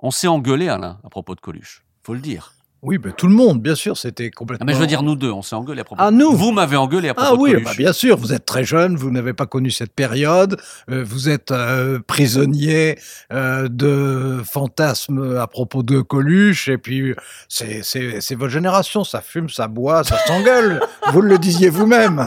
[0.00, 1.82] On s'est engueulé, Alain, à propos de Coluche.
[2.02, 2.52] Faut le dire.
[2.84, 4.64] Oui, mais tout le monde, bien sûr, c'était complètement.
[4.64, 6.02] Ah, mais je veux dire, nous deux, on s'est engueulé à propos.
[6.04, 8.44] Ah, nous Vous m'avez engueulé à propos ah, oui, de bah, bien sûr, vous êtes
[8.44, 12.98] très jeune, vous n'avez pas connu cette période, euh, vous êtes euh, prisonnier
[13.32, 17.14] euh, de fantasmes à propos de Coluche, et puis
[17.48, 20.80] c'est c'est- c'est votre génération, ça fume, ça boit, ça s'engueule,
[21.12, 22.26] vous le disiez vous-même.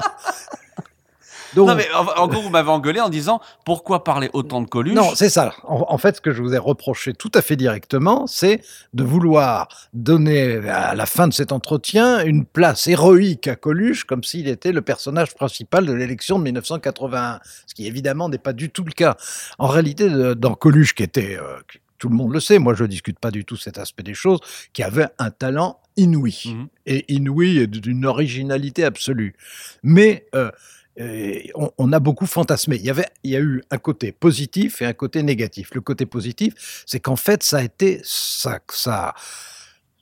[1.56, 4.68] Donc, Non, mais en, en gros, vous m'avez engueulé en disant pourquoi parler autant de
[4.68, 5.54] Coluche Non, c'est ça.
[5.64, 8.62] En, en fait, ce que je vous ai reproché tout à fait directement, c'est
[8.94, 14.24] de vouloir donner à la fin de cet entretien une place héroïque à Coluche, comme
[14.24, 18.70] s'il était le personnage principal de l'élection de 1981, ce qui évidemment n'est pas du
[18.70, 19.16] tout le cas.
[19.58, 21.58] En réalité, dans Coluche, qui était, euh,
[21.98, 24.40] tout le monde le sait, moi je discute pas du tout cet aspect des choses,
[24.74, 29.34] qui avait un talent inouï, et inouï et d'une originalité absolue.
[29.82, 30.52] Mais euh,
[30.98, 32.78] on a beaucoup fantasmé.
[32.78, 35.70] Il y avait, il y a eu un côté positif et un côté négatif.
[35.74, 39.14] Le côté positif, c'est qu'en fait, ça a été ça, ça,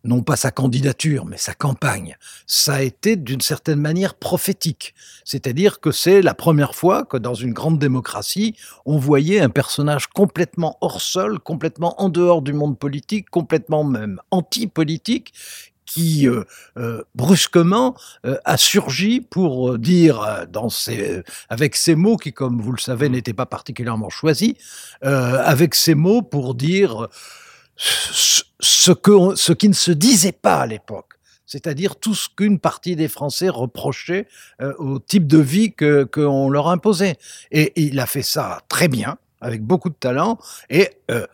[0.04, 2.18] non pas sa candidature, mais sa campagne.
[2.46, 4.94] Ça a été d'une certaine manière prophétique.
[5.24, 10.08] C'est-à-dire que c'est la première fois que dans une grande démocratie, on voyait un personnage
[10.08, 15.34] complètement hors sol, complètement en dehors du monde politique, complètement même anti-politique,
[15.94, 16.44] qui euh,
[16.78, 20.70] euh, brusquement euh, a surgi pour dire dans
[21.50, 24.54] avec ces mots qui, comme vous le savez, n'étaient pas particulièrement choisis,
[25.02, 27.08] avec ces mots pour dire
[27.78, 31.14] ce, que on- ce qui ne se disait pas à l'époque.
[31.46, 34.28] C'est-à-dire tout ce qu'une partie des Français reprochait
[34.62, 37.18] euh, au type de vie que qu'on leur imposait.
[37.52, 41.28] Et il a fait ça très bien, avec beaucoup de talent, et euh,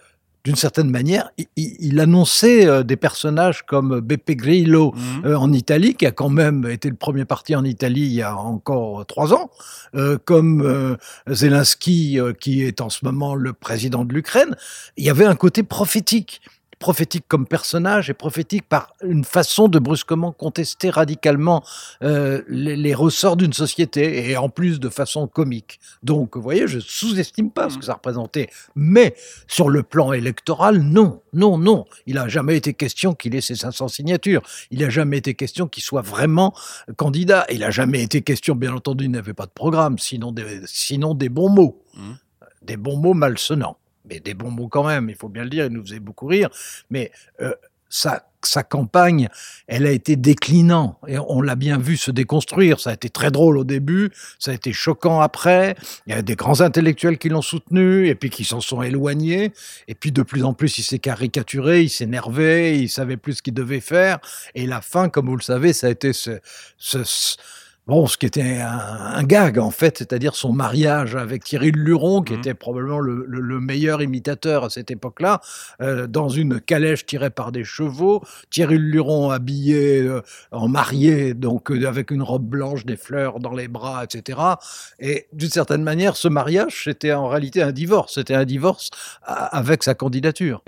[0.49, 6.07] d'une certaine manière, il, annonçait euh, des personnages comme Beppe Grillo euh, en Italie, qui
[6.07, 9.51] a quand même été le premier parti en Italie il y a encore trois ans,
[9.93, 14.55] euh, comme euh, Zelensky, qui est en ce moment le président de l'Ukraine.
[14.97, 16.41] Il y avait un côté prophétique
[16.79, 21.63] prophétique comme personnage et prophétique par une façon de brusquement contester radicalement
[22.03, 25.79] euh, les, les ressorts d'une société et en plus de façon comique.
[26.03, 28.49] Donc, vous voyez, je sous-estime pas ce que ça représentait.
[28.75, 29.15] Mais
[29.47, 31.85] sur le plan électoral, non, non, non.
[32.07, 34.41] Il n'a jamais été question qu'il ait ses 500 signatures.
[34.71, 36.53] Il n'a jamais été question qu'il soit vraiment
[36.95, 37.45] candidat.
[37.51, 41.13] Il n'a jamais été question, bien entendu, il n'avait pas de programme, sinon des, sinon
[41.13, 41.83] des bons mots.
[42.61, 43.77] Des bons mots malsonnants.
[44.05, 46.27] Mais des bons mots quand même, il faut bien le dire, il nous faisait beaucoup
[46.27, 46.49] rire.
[46.89, 47.53] Mais euh,
[47.89, 48.23] sa,
[48.69, 49.27] campagne,
[49.67, 52.79] elle a été déclinant et on l'a bien vu se déconstruire.
[52.79, 55.75] Ça a été très drôle au début, ça a été choquant après.
[56.07, 59.51] Il y a des grands intellectuels qui l'ont soutenu et puis qui s'en sont éloignés.
[59.87, 63.41] Et puis de plus en plus, il s'est caricaturé, il s'énervait, il savait plus ce
[63.41, 64.19] qu'il devait faire.
[64.55, 66.39] Et la fin, comme vous le savez, ça a été ce-
[67.87, 68.77] Bon, ce qui était un,
[69.15, 73.39] un gag en fait, c'est-à-dire son mariage avec Thierry Luron, qui était probablement le, le-
[73.41, 75.41] le meilleur imitateur à cette époque-là,
[75.81, 81.71] euh, dans une calèche tirée par des chevaux, Thierry Luron habillé euh, en marié, donc
[81.71, 84.37] euh, avec une robe blanche, des fleurs dans les bras, etc.
[84.99, 88.91] Et d'une certaine manière, ce mariage, c'était en réalité un divorce, c'était un divorce
[89.23, 90.63] avec sa candidature.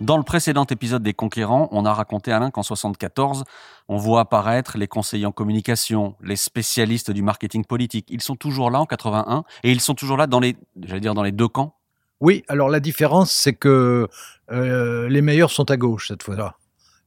[0.00, 3.44] Dans le précédent épisode des Conquérants, on a raconté Alain qu'en 74,
[3.86, 8.06] on voit apparaître les conseillers en communication, les spécialistes du marketing politique.
[8.08, 11.12] Ils sont toujours là en 81 et ils sont toujours là dans les, j'allais dire
[11.12, 11.76] dans les deux camps.
[12.20, 14.08] Oui, alors la différence, c'est que
[14.50, 16.56] euh, les meilleurs sont à gauche cette fois-là.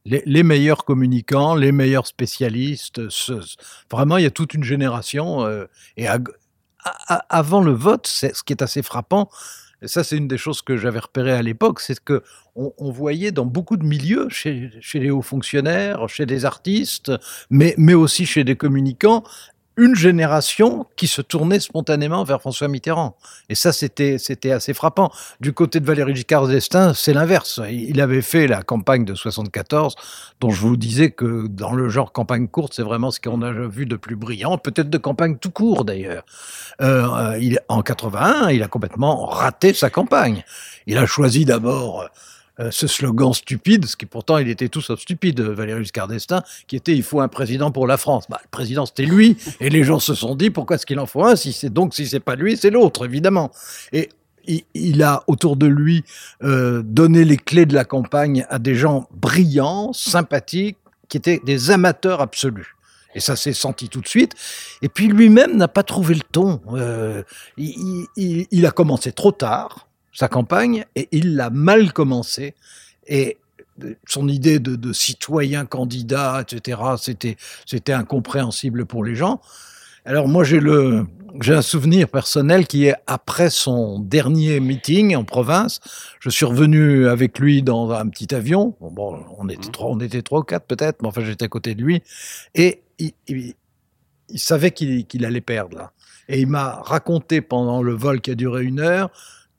[0.05, 3.01] Les, meilleurs communicants, les meilleurs spécialistes,
[3.89, 5.45] vraiment, il y a toute une génération.
[5.45, 5.65] euh,
[5.97, 6.07] et
[7.29, 9.29] avant le vote, ce qui est assez frappant.
[9.83, 12.23] Et ça, c'est une des choses que j'avais repérées à l'époque, c'est que
[12.55, 17.11] on, voyait dans beaucoup de milieux, chez, chez les hauts fonctionnaires, chez des artistes,
[17.49, 19.23] mais, mais aussi chez des communicants,
[19.77, 23.15] une génération qui se tournait spontanément vers François Mitterrand.
[23.49, 25.11] Et ça, c'était, c'était assez frappant.
[25.39, 27.59] Du côté de Valéry Giscard d'Estaing, c'est l'inverse.
[27.69, 29.95] Il avait fait la campagne de 74,
[30.39, 33.51] dont je vous disais que dans le genre campagne courte, c'est vraiment ce qu'on a
[33.51, 36.23] vu de plus brillant, peut-être de campagne tout court d'ailleurs.
[36.81, 40.43] Euh, il, en 81, il a complètement raté sa campagne.
[40.85, 42.09] Il a choisi d'abord
[42.59, 46.43] euh, ce slogan stupide, ce qui pourtant il était tout sauf stupide, Valéry Giscard d'Estaing,
[46.67, 48.25] qui était il faut un président pour la France.
[48.29, 51.07] Bah, le président c'était lui, et les gens se sont dit pourquoi est-ce qu'il en
[51.07, 53.51] faut un si c'est donc si c'est pas lui c'est l'autre évidemment.
[53.91, 54.09] Et
[54.73, 56.03] il, a autour de lui
[56.43, 60.77] euh, donné les clés de la campagne à des gens brillants, sympathiques,
[61.09, 62.75] qui étaient des amateurs absolus.
[63.15, 64.33] Et ça s'est senti tout de suite.
[64.81, 66.61] Et puis lui-même n'a pas trouvé le ton.
[66.73, 67.23] Euh,
[67.57, 72.55] il a commencé trop tard sa campagne et il l'a mal commencé.
[73.07, 73.37] Et
[74.07, 79.41] son idée de, de citoyen candidat, etc., c'était c'était incompréhensible pour les gens.
[80.05, 81.05] Alors moi j'ai le
[81.41, 85.79] j'ai un souvenir personnel qui est après son dernier meeting en province,
[86.19, 88.75] je suis revenu avec lui dans un petit avion.
[88.79, 91.47] Bon, bon, on était trois, on était trois ou quatre peut-être, mais enfin j'étais à
[91.47, 92.03] côté de lui
[92.53, 93.55] et il, il-
[94.29, 95.91] il savait qu'il qu'il allait perdre là.
[96.29, 99.09] Et il m'a raconté pendant le vol qui a duré une heure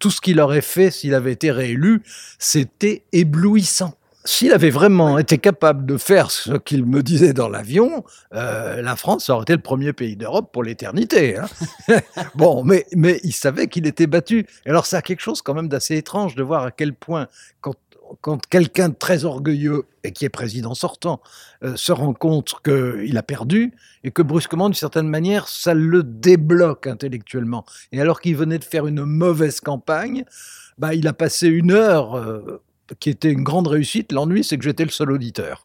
[0.04, 2.02] tout ce qu'il aurait fait s'il avait été réélu.
[2.38, 3.94] C'était éblouissant.
[4.26, 8.96] S'il avait vraiment été capable de faire ce qu'il me disait dans l'avion, euh, la
[8.96, 11.38] France aurait été le premier pays d'Europe pour l'éternité.
[11.38, 11.46] hein.
[12.34, 14.46] bon, mais, mais il savait qu'il était battu.
[14.66, 17.28] Alors, ça a quelque chose quand même d'assez étrange de voir à quel point,
[17.62, 17.74] quand,
[18.20, 21.20] quand quelqu'un de très orgueilleux et qui est président sortant
[21.62, 26.02] euh, se rend compte qu'il a perdu et que brusquement, d'une certaine manière, ça le
[26.02, 27.64] débloque intellectuellement.
[27.92, 30.24] Et alors qu'il venait de faire une mauvaise campagne,
[30.78, 32.62] bah, il a passé une heure euh,
[33.00, 34.12] qui était une grande réussite.
[34.12, 35.64] L'ennui, c'est que j'étais le seul auditeur.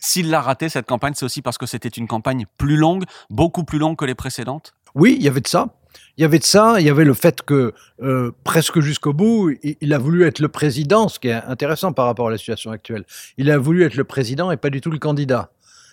[0.00, 3.64] S'il l'a raté, cette campagne, c'est aussi parce que c'était une campagne plus longue, beaucoup
[3.64, 4.74] plus longue que les précédentes?
[4.94, 5.68] Oui, il y avait de ça.
[6.16, 9.50] Il y avait de ça, il y avait le fait que euh, presque jusqu'au bout,
[9.62, 12.38] il, il, a voulu être le président, ce qui est intéressant par rapport à la
[12.38, 13.04] situation actuelle.
[13.36, 15.50] Il a voulu être le président et pas du tout le candidat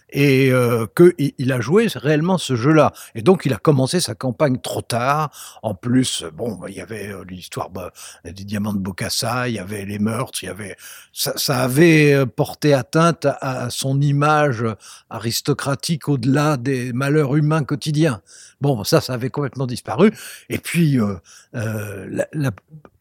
[0.10, 2.94] et euh, qu'il il a joué réellement ce jeu-là.
[3.16, 5.32] Et donc, il a commencé sa campagne trop tard.
[5.64, 7.92] En plus, bon, il y avait euh, l'histoire bah,
[8.24, 10.76] des diamants de Bocassa, il y avait les meurtres, il y avait
[11.16, 14.66] ça, avait euh, porté atteinte à, son image
[15.10, 18.22] aristocratique au-delà des malheurs humains quotidiens.
[18.62, 20.12] Bon, ça, ça avait complètement disparu.
[20.50, 21.16] Et puis, euh,
[21.56, 22.24] euh,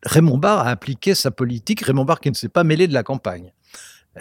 [0.04, 1.80] Raymond Barre a appliqué sa politique.
[1.80, 3.52] Raymond Barre qui ne s'est pas mêlé de la campagne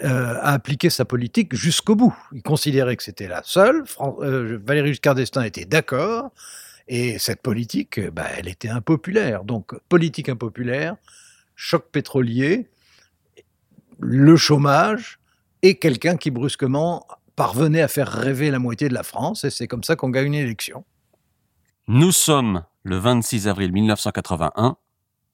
[0.02, 2.16] euh, a appliqué sa politique jusqu'au bout.
[2.32, 3.84] Il considérait que c'était la seule.
[3.86, 6.30] Fran euh, Valéry Giscard d'Estaing était d'accord.
[6.88, 9.44] Et cette politique, bah, elle était impopulaire.
[9.44, 10.96] Donc, politique impopulaire,
[11.54, 12.68] choc pétrolier,
[13.98, 15.18] le chômage
[15.62, 19.44] et quelqu'un qui brusquement parvenait à faire rêver la moitié de la France.
[19.44, 20.84] Et c'est comme ça qu'on gagne une élection.
[21.86, 24.76] Nous sommes le 26 avril 1981,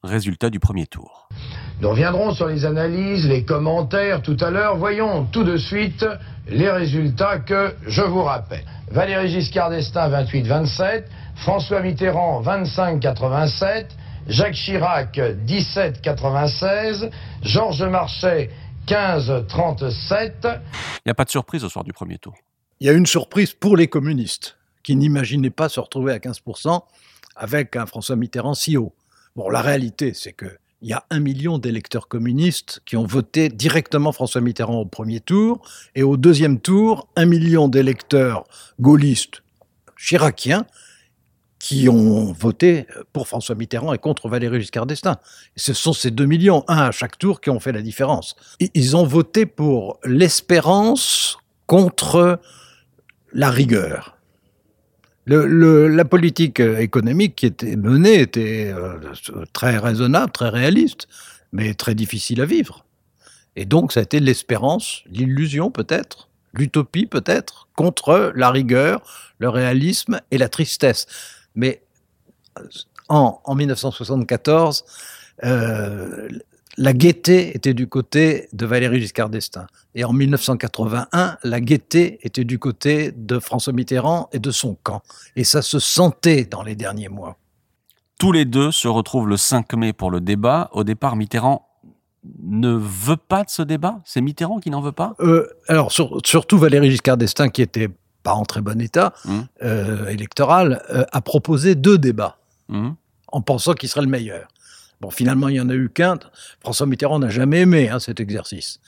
[0.02, 1.28] résultat du premier tour.
[1.80, 4.76] Nous reviendrons sur les analyses, les commentaires tout à l'heure.
[4.76, 6.04] Voyons tout de suite
[6.48, 8.64] les résultats que je vous rappelle.
[8.90, 11.04] Valéry Giscard d'Estaing 28-27,
[11.36, 13.86] François Mitterrand 25-87,
[14.28, 17.10] Jacques Chirac 17-96,
[17.42, 18.50] Georges Marchais
[18.86, 20.32] 15-37.
[20.44, 20.50] Il
[21.06, 22.34] n'y a pas de surprise au soir du premier tour.
[22.80, 26.82] Il y a une surprise pour les communistes qui n'imaginaient pas se retrouver à 15%
[27.36, 28.94] avec un François Mitterrand si haut.
[29.36, 30.46] Bon, la réalité, c'est que
[30.82, 35.20] il y a un million d'électeurs communistes qui ont voté directement François Mitterrand au premier
[35.20, 35.60] tour,
[35.94, 38.44] et au deuxième tour, un million d'électeurs
[38.80, 39.42] gaullistes
[39.98, 40.64] chiraciens
[41.58, 45.18] qui ont voté pour François Mitterrand et contre Valéry Giscard d'Estaing.
[45.56, 48.34] Ce sont ces deux millions, un à chaque tour, qui ont fait la différence.
[48.72, 52.40] Ils ont voté pour l'espérance contre
[53.34, 54.16] la rigueur.
[55.30, 58.98] La politique économique qui était menée était euh,
[59.52, 61.06] très raisonnable, très réaliste,
[61.52, 62.84] mais très difficile à vivre.
[63.54, 69.02] Et donc, ça a été l'espérance, l'illusion peut-être, l'utopie peut-être, contre la rigueur,
[69.38, 71.06] le réalisme et la tristesse.
[71.54, 71.82] Mais
[73.08, 74.84] en, en 1974,
[75.44, 76.28] euh,
[76.80, 79.66] la gaieté était du côté de Valéry Giscard d'Estaing.
[79.94, 85.02] Et en 1981, la gaieté était du côté de François Mitterrand et de son camp.
[85.36, 87.36] Et ça se sentait dans les derniers mois.
[88.18, 90.70] Tous les deux se retrouvent le 5 mai pour le débat.
[90.72, 91.68] Au départ, Mitterrand
[92.42, 94.00] ne veut pas de ce débat?
[94.06, 95.14] C'est Mitterrand qui n'en veut pas?
[95.20, 97.90] Euh, Alors, sur, surtout Valéry Giscard d'Estaing, qui était
[98.22, 99.38] pas en très bon état mmh.
[99.64, 102.38] euh, électoral, euh, a proposé deux débats
[102.68, 102.88] mmh.
[103.28, 104.48] en pensant qu'il serait le meilleur.
[105.00, 106.18] Bon, finalement, il n'y en a eu qu'un.
[106.60, 108.80] François Mitterrand n'a jamais aimé hein, cet exercice.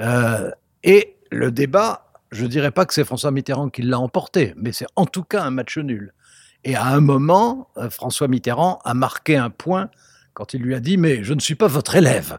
[0.00, 0.50] Euh,
[0.82, 4.72] et le débat, je ne dirais pas que c'est François Mitterrand qui l'a emporté, mais
[4.72, 6.12] c'est en tout cas un match nul.
[6.64, 9.88] Et à un moment, euh, François Mitterrand a marqué un point
[10.34, 12.38] quand il lui a dit Mais je ne suis pas votre élève.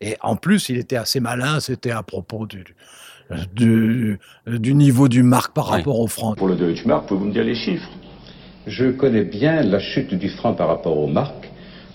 [0.00, 2.64] Et en plus, il était assez malin, c'était à propos du,
[3.54, 6.04] du, du, niveau du marque par rapport oui.
[6.04, 6.34] au franc.
[6.34, 7.88] Pour le Deutschmark, pouvez-vous me dire les chiffres?
[8.66, 11.41] Je connais bien la chute du franc par rapport au marque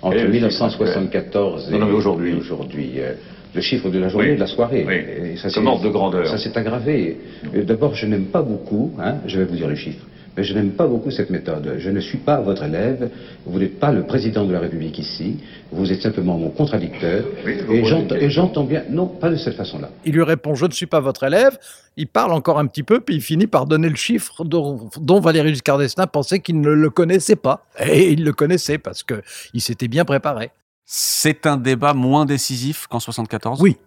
[0.01, 2.33] entre Et 1974 non, non, mais et aujourd'hui.
[2.35, 2.91] aujourd'hui.
[2.97, 3.13] Euh,
[3.55, 4.35] le chiffre de la journée, Oui.
[4.35, 4.85] de la soirée.
[4.87, 5.31] Oui.
[5.31, 6.27] Et ça, Comme ordre de grandeur.
[6.27, 7.17] Ça s'est aggravé.
[7.65, 10.05] D'abord, je n'aime pas beaucoup, hein, je vais vous dire les chiffres,
[10.37, 11.75] mais je n'aime pas beaucoup cette méthode.
[11.79, 13.09] Je ne suis pas votre élève,
[13.45, 15.39] vous n'êtes pas le président de la République ici,
[15.71, 17.25] vous êtes simplement mon contradicteur.
[17.43, 19.89] Oui, et j'entends bien, non, pas de cette façon-là.
[20.05, 21.57] Il lui répond Je ne suis pas votre élève.
[21.97, 25.19] Il parle encore un petit peu, puis il finit par donner le chiffre dont, dont
[25.19, 27.65] Valéry Giscard d'Estaing pensait qu'il ne le connaissait pas.
[27.83, 30.51] Et il le connaissait parce qu'il s'était bien préparé.
[30.85, 33.77] C'est un débat moins décisif qu'en 74 Oui.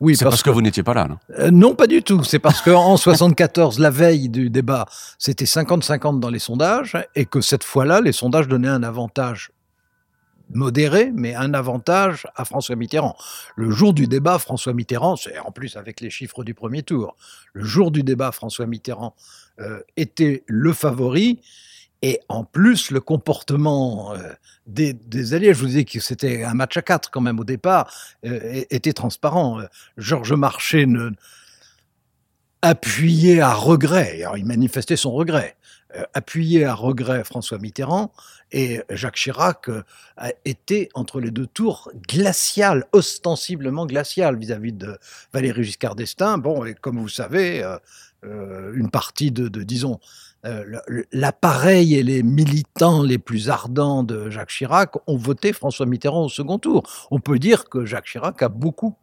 [0.00, 1.08] Oui, c'est parce, que, vous n'étiez pas là.
[1.08, 1.18] Non?
[1.38, 2.24] Euh, non, pas du tout.
[2.24, 4.86] C'est parce qu'en 74, la veille du débat,
[5.18, 9.52] c'était 50-50 dans les sondages, et que cette fois-là, les sondages donnaient un avantage
[10.52, 13.14] modéré, mais un avantage à François Mitterrand.
[13.56, 17.16] Le jour du débat, François Mitterrand, c'est en plus avec les chiffres du premier tour,
[17.52, 19.14] le jour du débat, François Mitterrand
[19.60, 21.40] euh, était le favori,
[22.02, 24.32] et en plus, le comportement euh,
[24.66, 27.92] des, alliés, je vous disais que c'était un match à quatre quand même au départ,
[28.24, 29.60] euh, était transparent.
[29.96, 30.86] Georges Marchais
[32.62, 35.56] appuyait à regret, alors il manifestait son regret,
[35.96, 38.12] euh, appuyé à regret François Mitterrand,
[38.52, 39.82] et Jacques Chirac euh,
[40.16, 44.98] a été entre les deux tours glacial, ostensiblement glacial vis-à-vis -vis de
[45.32, 46.38] Valéry Giscard d'Estaing.
[46.38, 47.62] Bon, et comme vous savez,
[48.24, 49.98] euh, une partie de disons,
[50.46, 50.80] euh,
[51.12, 56.28] l'appareil et les militants les plus ardents de Jacques Chirac ont voté François Mitterrand au
[56.28, 56.82] second tour.
[57.10, 58.96] On peut dire que Jacques Chirac a beaucoup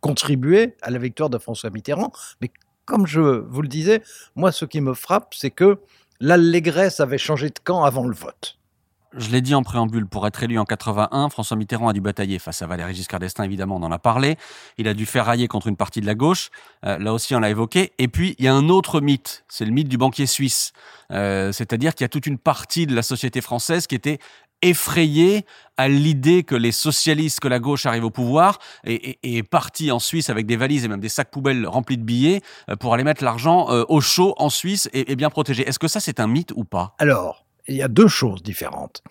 [0.00, 2.50] contribué à la victoire de François Mitterrand, mais
[2.84, 4.02] comme je vous le disais,
[4.36, 5.78] moi, ce qui me frappe, c'est que
[6.20, 8.58] l'allégresse avait changé de camp avant le vote.
[9.16, 12.38] Je l'ai dit en préambule, pour être élu en 81, François Mitterrand a dû batailler
[12.38, 14.36] face à Valéry Giscard d'Estaing, évidemment, on en a parlé.
[14.76, 16.50] Il a dû faire railler contre une partie de la gauche.
[16.84, 17.92] Euh, là aussi, on l'a évoqué.
[17.98, 20.72] Et puis, il y a un autre mythe, c'est le mythe du banquier suisse.
[21.12, 24.18] Euh, C'est-à-dire qu'il y a toute une partie de la société française qui était
[24.62, 25.44] effrayée
[25.76, 29.90] à l'idée que les socialistes, que la gauche arrive au pouvoir et, et, et parti
[29.90, 32.40] en Suisse avec des valises et même des sacs poubelles remplis de billets
[32.70, 35.68] euh, pour aller mettre l'argent euh, au chaud en Suisse et, et bien protégé.
[35.68, 36.94] Est-ce que ça, c'est un mythe ou pas?
[36.98, 39.02] Alors, il y a deux choses différentes.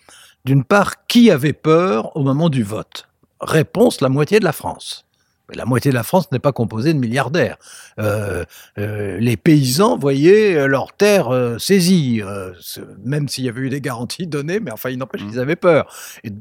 [0.45, 3.08] D'une part, qui avait peur au moment du vote?
[3.39, 5.06] Réponse, la moitié de la France.
[5.49, 7.58] Mais la moitié de la France n'est pas composée de milliardaires.
[7.99, 8.45] Euh,
[8.78, 12.54] euh, les paysans voyaient leurs terres euh, saisies, euh,
[13.04, 15.93] même s'il y avait eu des garanties données, mais enfin, il n'empêche qu'ils avaient peur.
[16.24, 16.32] Et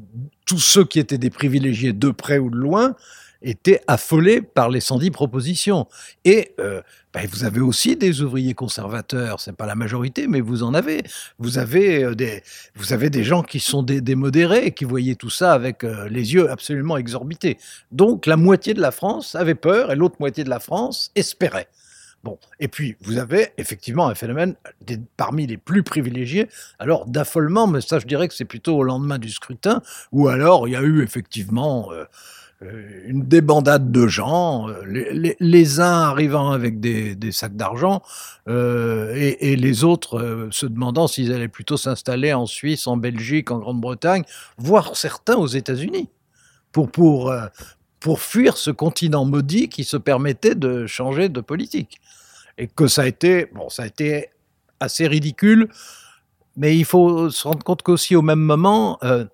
[0.45, 2.95] tous ceux qui étaient des privilégiés de près ou de loin
[3.43, 5.87] étaient affolés par les 110 propositions.
[6.25, 6.81] Et euh,
[7.13, 11.03] ben, vous avez aussi des ouvriers conservateurs, c'est pas la majorité, mais vous en avez.
[11.37, 12.41] Vous avez euh, des,
[12.75, 16.09] vous avez des gens qui sont des, des modérés qui voyaient tout ça avec euh,
[16.09, 17.57] les yeux absolument exorbités.
[17.91, 21.67] Donc la moitié de la France avait peur et l'autre moitié de la France espérait.
[22.23, 26.47] Bon, et puis vous avez effectivement un phénomène des- parmi les plus privilégiés,
[26.79, 29.81] alors d'affolement, mais ça je dirais que c'est plutôt au lendemain du scrutin,
[30.13, 32.05] ou alors il y a eu effectivement euh, euh,
[33.05, 38.01] une débandade de gens, euh, les, uns arrivant avec des, sacs d'argent
[38.47, 43.51] euh, et, les autres euh, se demandant s'ils allaient plutôt s'installer en Suisse, en Belgique,
[43.51, 44.23] en Grande-Bretagne,
[44.57, 46.09] voire certains aux États-Unis,
[46.73, 47.45] pour, pour, euh,
[48.01, 52.01] pour fuir ce continent maudit qui se permettait de changer de politique.
[52.57, 54.29] Et que ça a été, bon, ça a été
[54.79, 55.69] assez ridicule,
[56.57, 59.25] mais il faut se rendre compte qu'aussi au même moment, euh,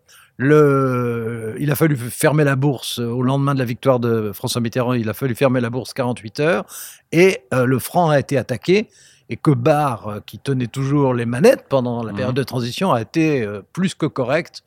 [0.41, 4.93] le, il a fallu fermer la bourse au lendemain de la victoire de François Mitterrand.
[4.93, 6.65] Il a fallu fermer la bourse 48 heures
[7.11, 8.87] et euh, le franc a été attaqué.
[9.31, 13.01] Et que Barre, euh, qui tenait toujours les manettes pendant la période de transition, a
[13.01, 14.63] été euh, plus que correct.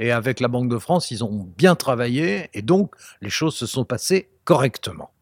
[0.00, 3.66] Et avec la Banque de France, ils ont bien travaillé et donc les choses se
[3.66, 5.12] sont passées correctement.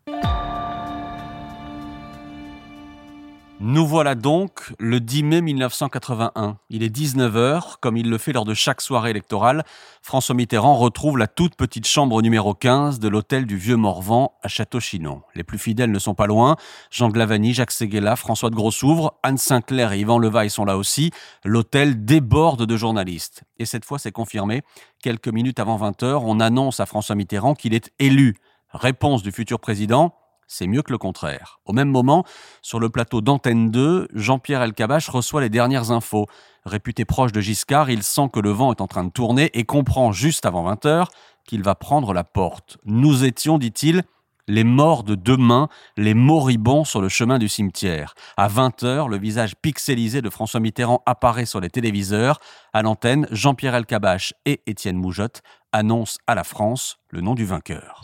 [3.62, 6.56] Nous voilà donc le 10 mai 1981.
[6.70, 9.64] Il est 19h, comme il le fait lors de chaque soirée électorale.
[10.00, 14.48] François Mitterrand retrouve la toute petite chambre numéro 15 de l'hôtel du Vieux Morvan à
[14.48, 15.20] Château-Chinon.
[15.34, 16.56] Les plus fidèles ne sont pas loin.
[16.90, 21.10] Jean Glavani, Jacques Séguéla, François de Grossouvre, Anne Sinclair et Yvan Levaille sont là aussi.
[21.44, 23.42] L'hôtel déborde de journalistes.
[23.58, 24.62] Et cette fois, c'est confirmé.
[25.02, 28.36] Quelques minutes avant 20h, on annonce à François Mitterrand qu'il est élu.
[28.72, 30.14] Réponse du futur président
[30.50, 31.60] c'est mieux que le contraire.
[31.64, 32.24] Au même moment,
[32.60, 36.26] sur le plateau d'Antenne 2, Jean-Pierre Elkabach reçoit les dernières infos.
[36.66, 39.62] Réputé proche de Giscard, il sent que le vent est en train de tourner et
[39.64, 41.06] comprend juste avant 20h
[41.46, 42.78] qu'il va prendre la porte.
[42.84, 44.02] Nous étions, dit-il,
[44.48, 48.14] les morts de demain, les moribonds sur le chemin du cimetière.
[48.36, 52.40] À 20h, le visage pixelisé de François Mitterrand apparaît sur les téléviseurs.
[52.72, 55.42] À l'antenne, Jean-Pierre Elkabach et Étienne Moujotte
[55.72, 58.02] annoncent à la France le nom du vainqueur.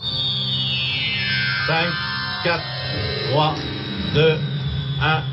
[1.67, 2.61] 5, 4,
[3.31, 3.55] 3,
[4.13, 4.39] 2,
[5.01, 5.23] 1.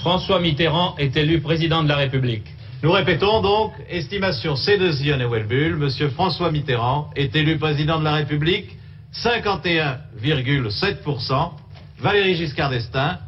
[0.00, 2.46] François Mitterrand est élu président de la République.
[2.82, 8.12] Nous répétons donc, estimation C2 et Welbull, Monsieur François Mitterrand est élu président de la
[8.12, 8.76] République,
[9.14, 11.50] 51,7%,
[11.98, 13.18] Valéry Giscard d'Estaing,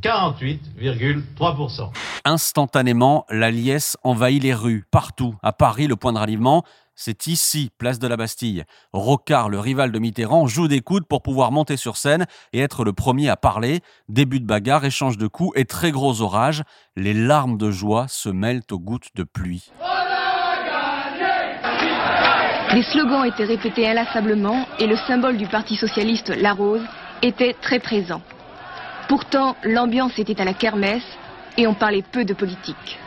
[0.00, 1.90] 48,3%.
[2.24, 5.34] Instantanément, la liesse envahit les rues, partout.
[5.42, 6.64] À Paris, le point de ralliement,
[6.94, 8.64] c'est ici, place de la Bastille.
[8.92, 12.84] Rocard, le rival de Mitterrand, joue des coudes pour pouvoir monter sur scène et être
[12.84, 13.80] le premier à parler.
[14.08, 16.62] Début de bagarre, échange de coups et très gros orage.
[16.96, 19.72] Les larmes de joie se mêlent aux gouttes de pluie.
[22.74, 26.82] Les slogans étaient répétés inlassablement et le symbole du Parti socialiste, la rose,
[27.22, 28.22] était très présent.
[29.08, 31.02] Pourtant, l'ambiance était à la kermesse
[31.56, 32.98] et on parlait peu de politique.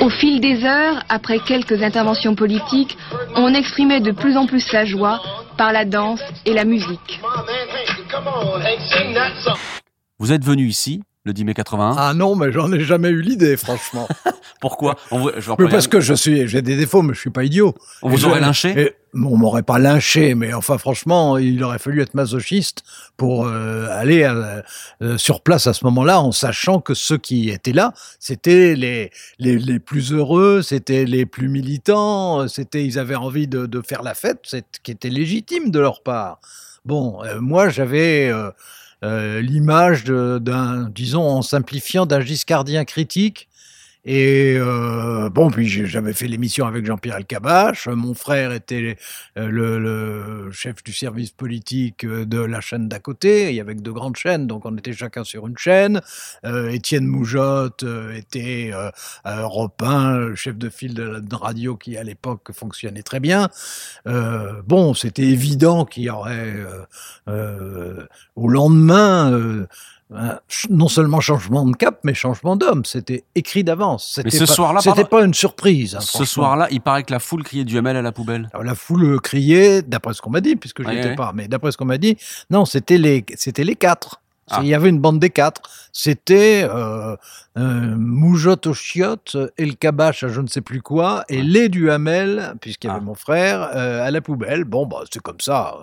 [0.00, 2.96] Au fil des heures, après quelques interventions politiques,
[3.34, 5.20] on exprimait de plus en plus la joie
[5.56, 7.20] par la danse et la musique.
[10.18, 13.20] Vous êtes venu ici, le 10 mai 81 Ah non, mais j'en ai jamais eu
[13.22, 14.08] l'idée, franchement.
[14.60, 14.96] Pourquoi?
[15.12, 17.14] On vous- je vais en Mais parler parce que je suis, j'ai des défauts, mais
[17.14, 17.74] je suis pas idiot.
[18.02, 18.70] On vous aurait lynché?
[18.76, 22.82] et- On m'aurait pas lynché, mais enfin, franchement, il aurait fallu être masochiste
[23.16, 24.60] pour euh, aller euh,
[25.02, 29.10] euh, sur place à ce moment-là, en sachant que ceux qui étaient là, c'était les,
[29.38, 34.02] les, les plus heureux, c'était les plus militants, c'était, ils avaient envie de, de faire
[34.02, 34.42] la fête,
[34.82, 36.40] qui était légitime de leur part.
[36.84, 38.30] Bon, euh, moi, j'avais
[39.02, 43.48] l'image de- d'un, disons, en simplifiant, d'un giscardien critique
[44.04, 47.88] Et euh, bon, puis j'avais fait l'émission avec Jean-Pierre Elkabach.
[47.88, 48.96] Mon frère était
[49.36, 53.50] euh, le, chef du service politique euh, de la chaîne d'à côté.
[53.50, 56.00] Il y avait deux grandes chaînes, donc on était chacun sur une chaîne.
[56.44, 57.84] Étienne Moujotte
[58.14, 58.90] était euh,
[59.24, 63.20] à Europe 1, le chef de file de la radio qui à l'époque fonctionnait très
[63.20, 63.48] bien.
[64.06, 66.54] Bon, c'était évident qu'il y aurait
[68.36, 69.66] au lendemain
[70.70, 72.84] non seulement changement de cap, mais changement d'homme.
[72.84, 74.18] C'était écrit d'avance.
[74.24, 75.96] Mais ce pas- soir-là, c'était pardon, pas une surprise.
[75.96, 78.48] hein, Ce soir-là, il paraît que la foule criait Duhamel à la poubelle.
[78.52, 81.14] Alors, la foule criait, d'après ce qu'on m'a dit, puisque je l'étais ouais.
[81.14, 82.16] pas, mais d'après ce qu'on m'a dit,
[82.50, 84.20] non, c'était les, c'était les quatre.
[84.50, 84.60] Ah.
[84.62, 85.60] Il y avait une bande des quatre.
[85.92, 87.14] C'était euh,
[87.58, 92.54] euh, Moujotte au chiottes, El Kabash à je ne sais plus quoi, et les Duhamel,
[92.62, 94.64] puisqu'il y avait mon frère, euh, à la poubelle.
[94.64, 95.74] Bon, bah, c'est comme ça.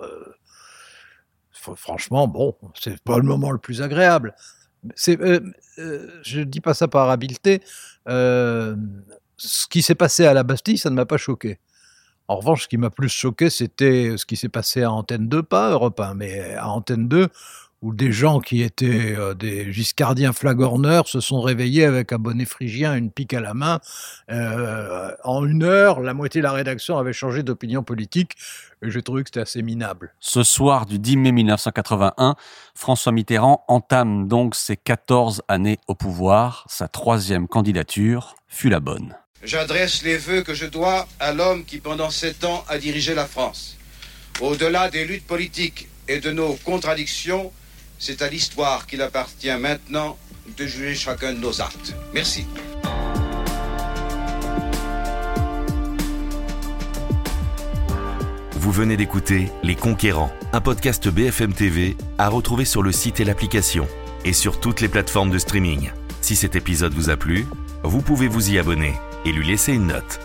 [1.74, 4.34] Franchement, bon, c'est pas le moment le plus agréable.
[4.94, 5.40] C'est, euh,
[5.78, 7.60] euh, je dis pas ça par habileté.
[8.08, 8.76] euh,
[9.38, 11.58] ce qui s'est passé à la Bastille, ça ne m'a pas choqué.
[12.28, 15.42] En revanche, ce qui m'a plus choqué, c'était ce qui s'est passé à Antenne 2,
[15.42, 17.28] pas Europe 1, mais à Antenne 2,
[17.82, 22.44] où des gens qui étaient euh, des giscardiens flagorneurs se sont réveillés avec un bonnet
[22.44, 23.80] phrygien, une pique à la main.
[24.30, 28.32] Euh, en une heure, la moitié de la rédaction avait changé d'opinion politique,
[28.82, 30.14] et j'ai trouvé que c'était assez minable.
[30.20, 32.36] Ce soir du 10 mai 1981,
[32.74, 36.64] François Mitterrand entame donc ses 14 années au pouvoir.
[36.68, 39.14] Sa troisième candidature fut la bonne.
[39.42, 43.26] J'adresse les vœux que je dois à l'homme qui pendant sept ans a dirigé la
[43.26, 43.76] France.
[44.40, 47.52] Au-delà des luttes politiques et de nos contradictions,
[47.98, 50.16] c'est à l'histoire qu'il appartient maintenant
[50.56, 51.94] de juger chacun de nos actes.
[52.12, 52.46] Merci.
[58.52, 63.24] Vous venez d'écouter Les Conquérants, un podcast BFM TV à retrouver sur le site et
[63.24, 63.86] l'application
[64.24, 65.90] et sur toutes les plateformes de streaming.
[66.20, 67.46] Si cet épisode vous a plu,
[67.84, 68.94] vous pouvez vous y abonner
[69.24, 70.18] et lui laisser une note.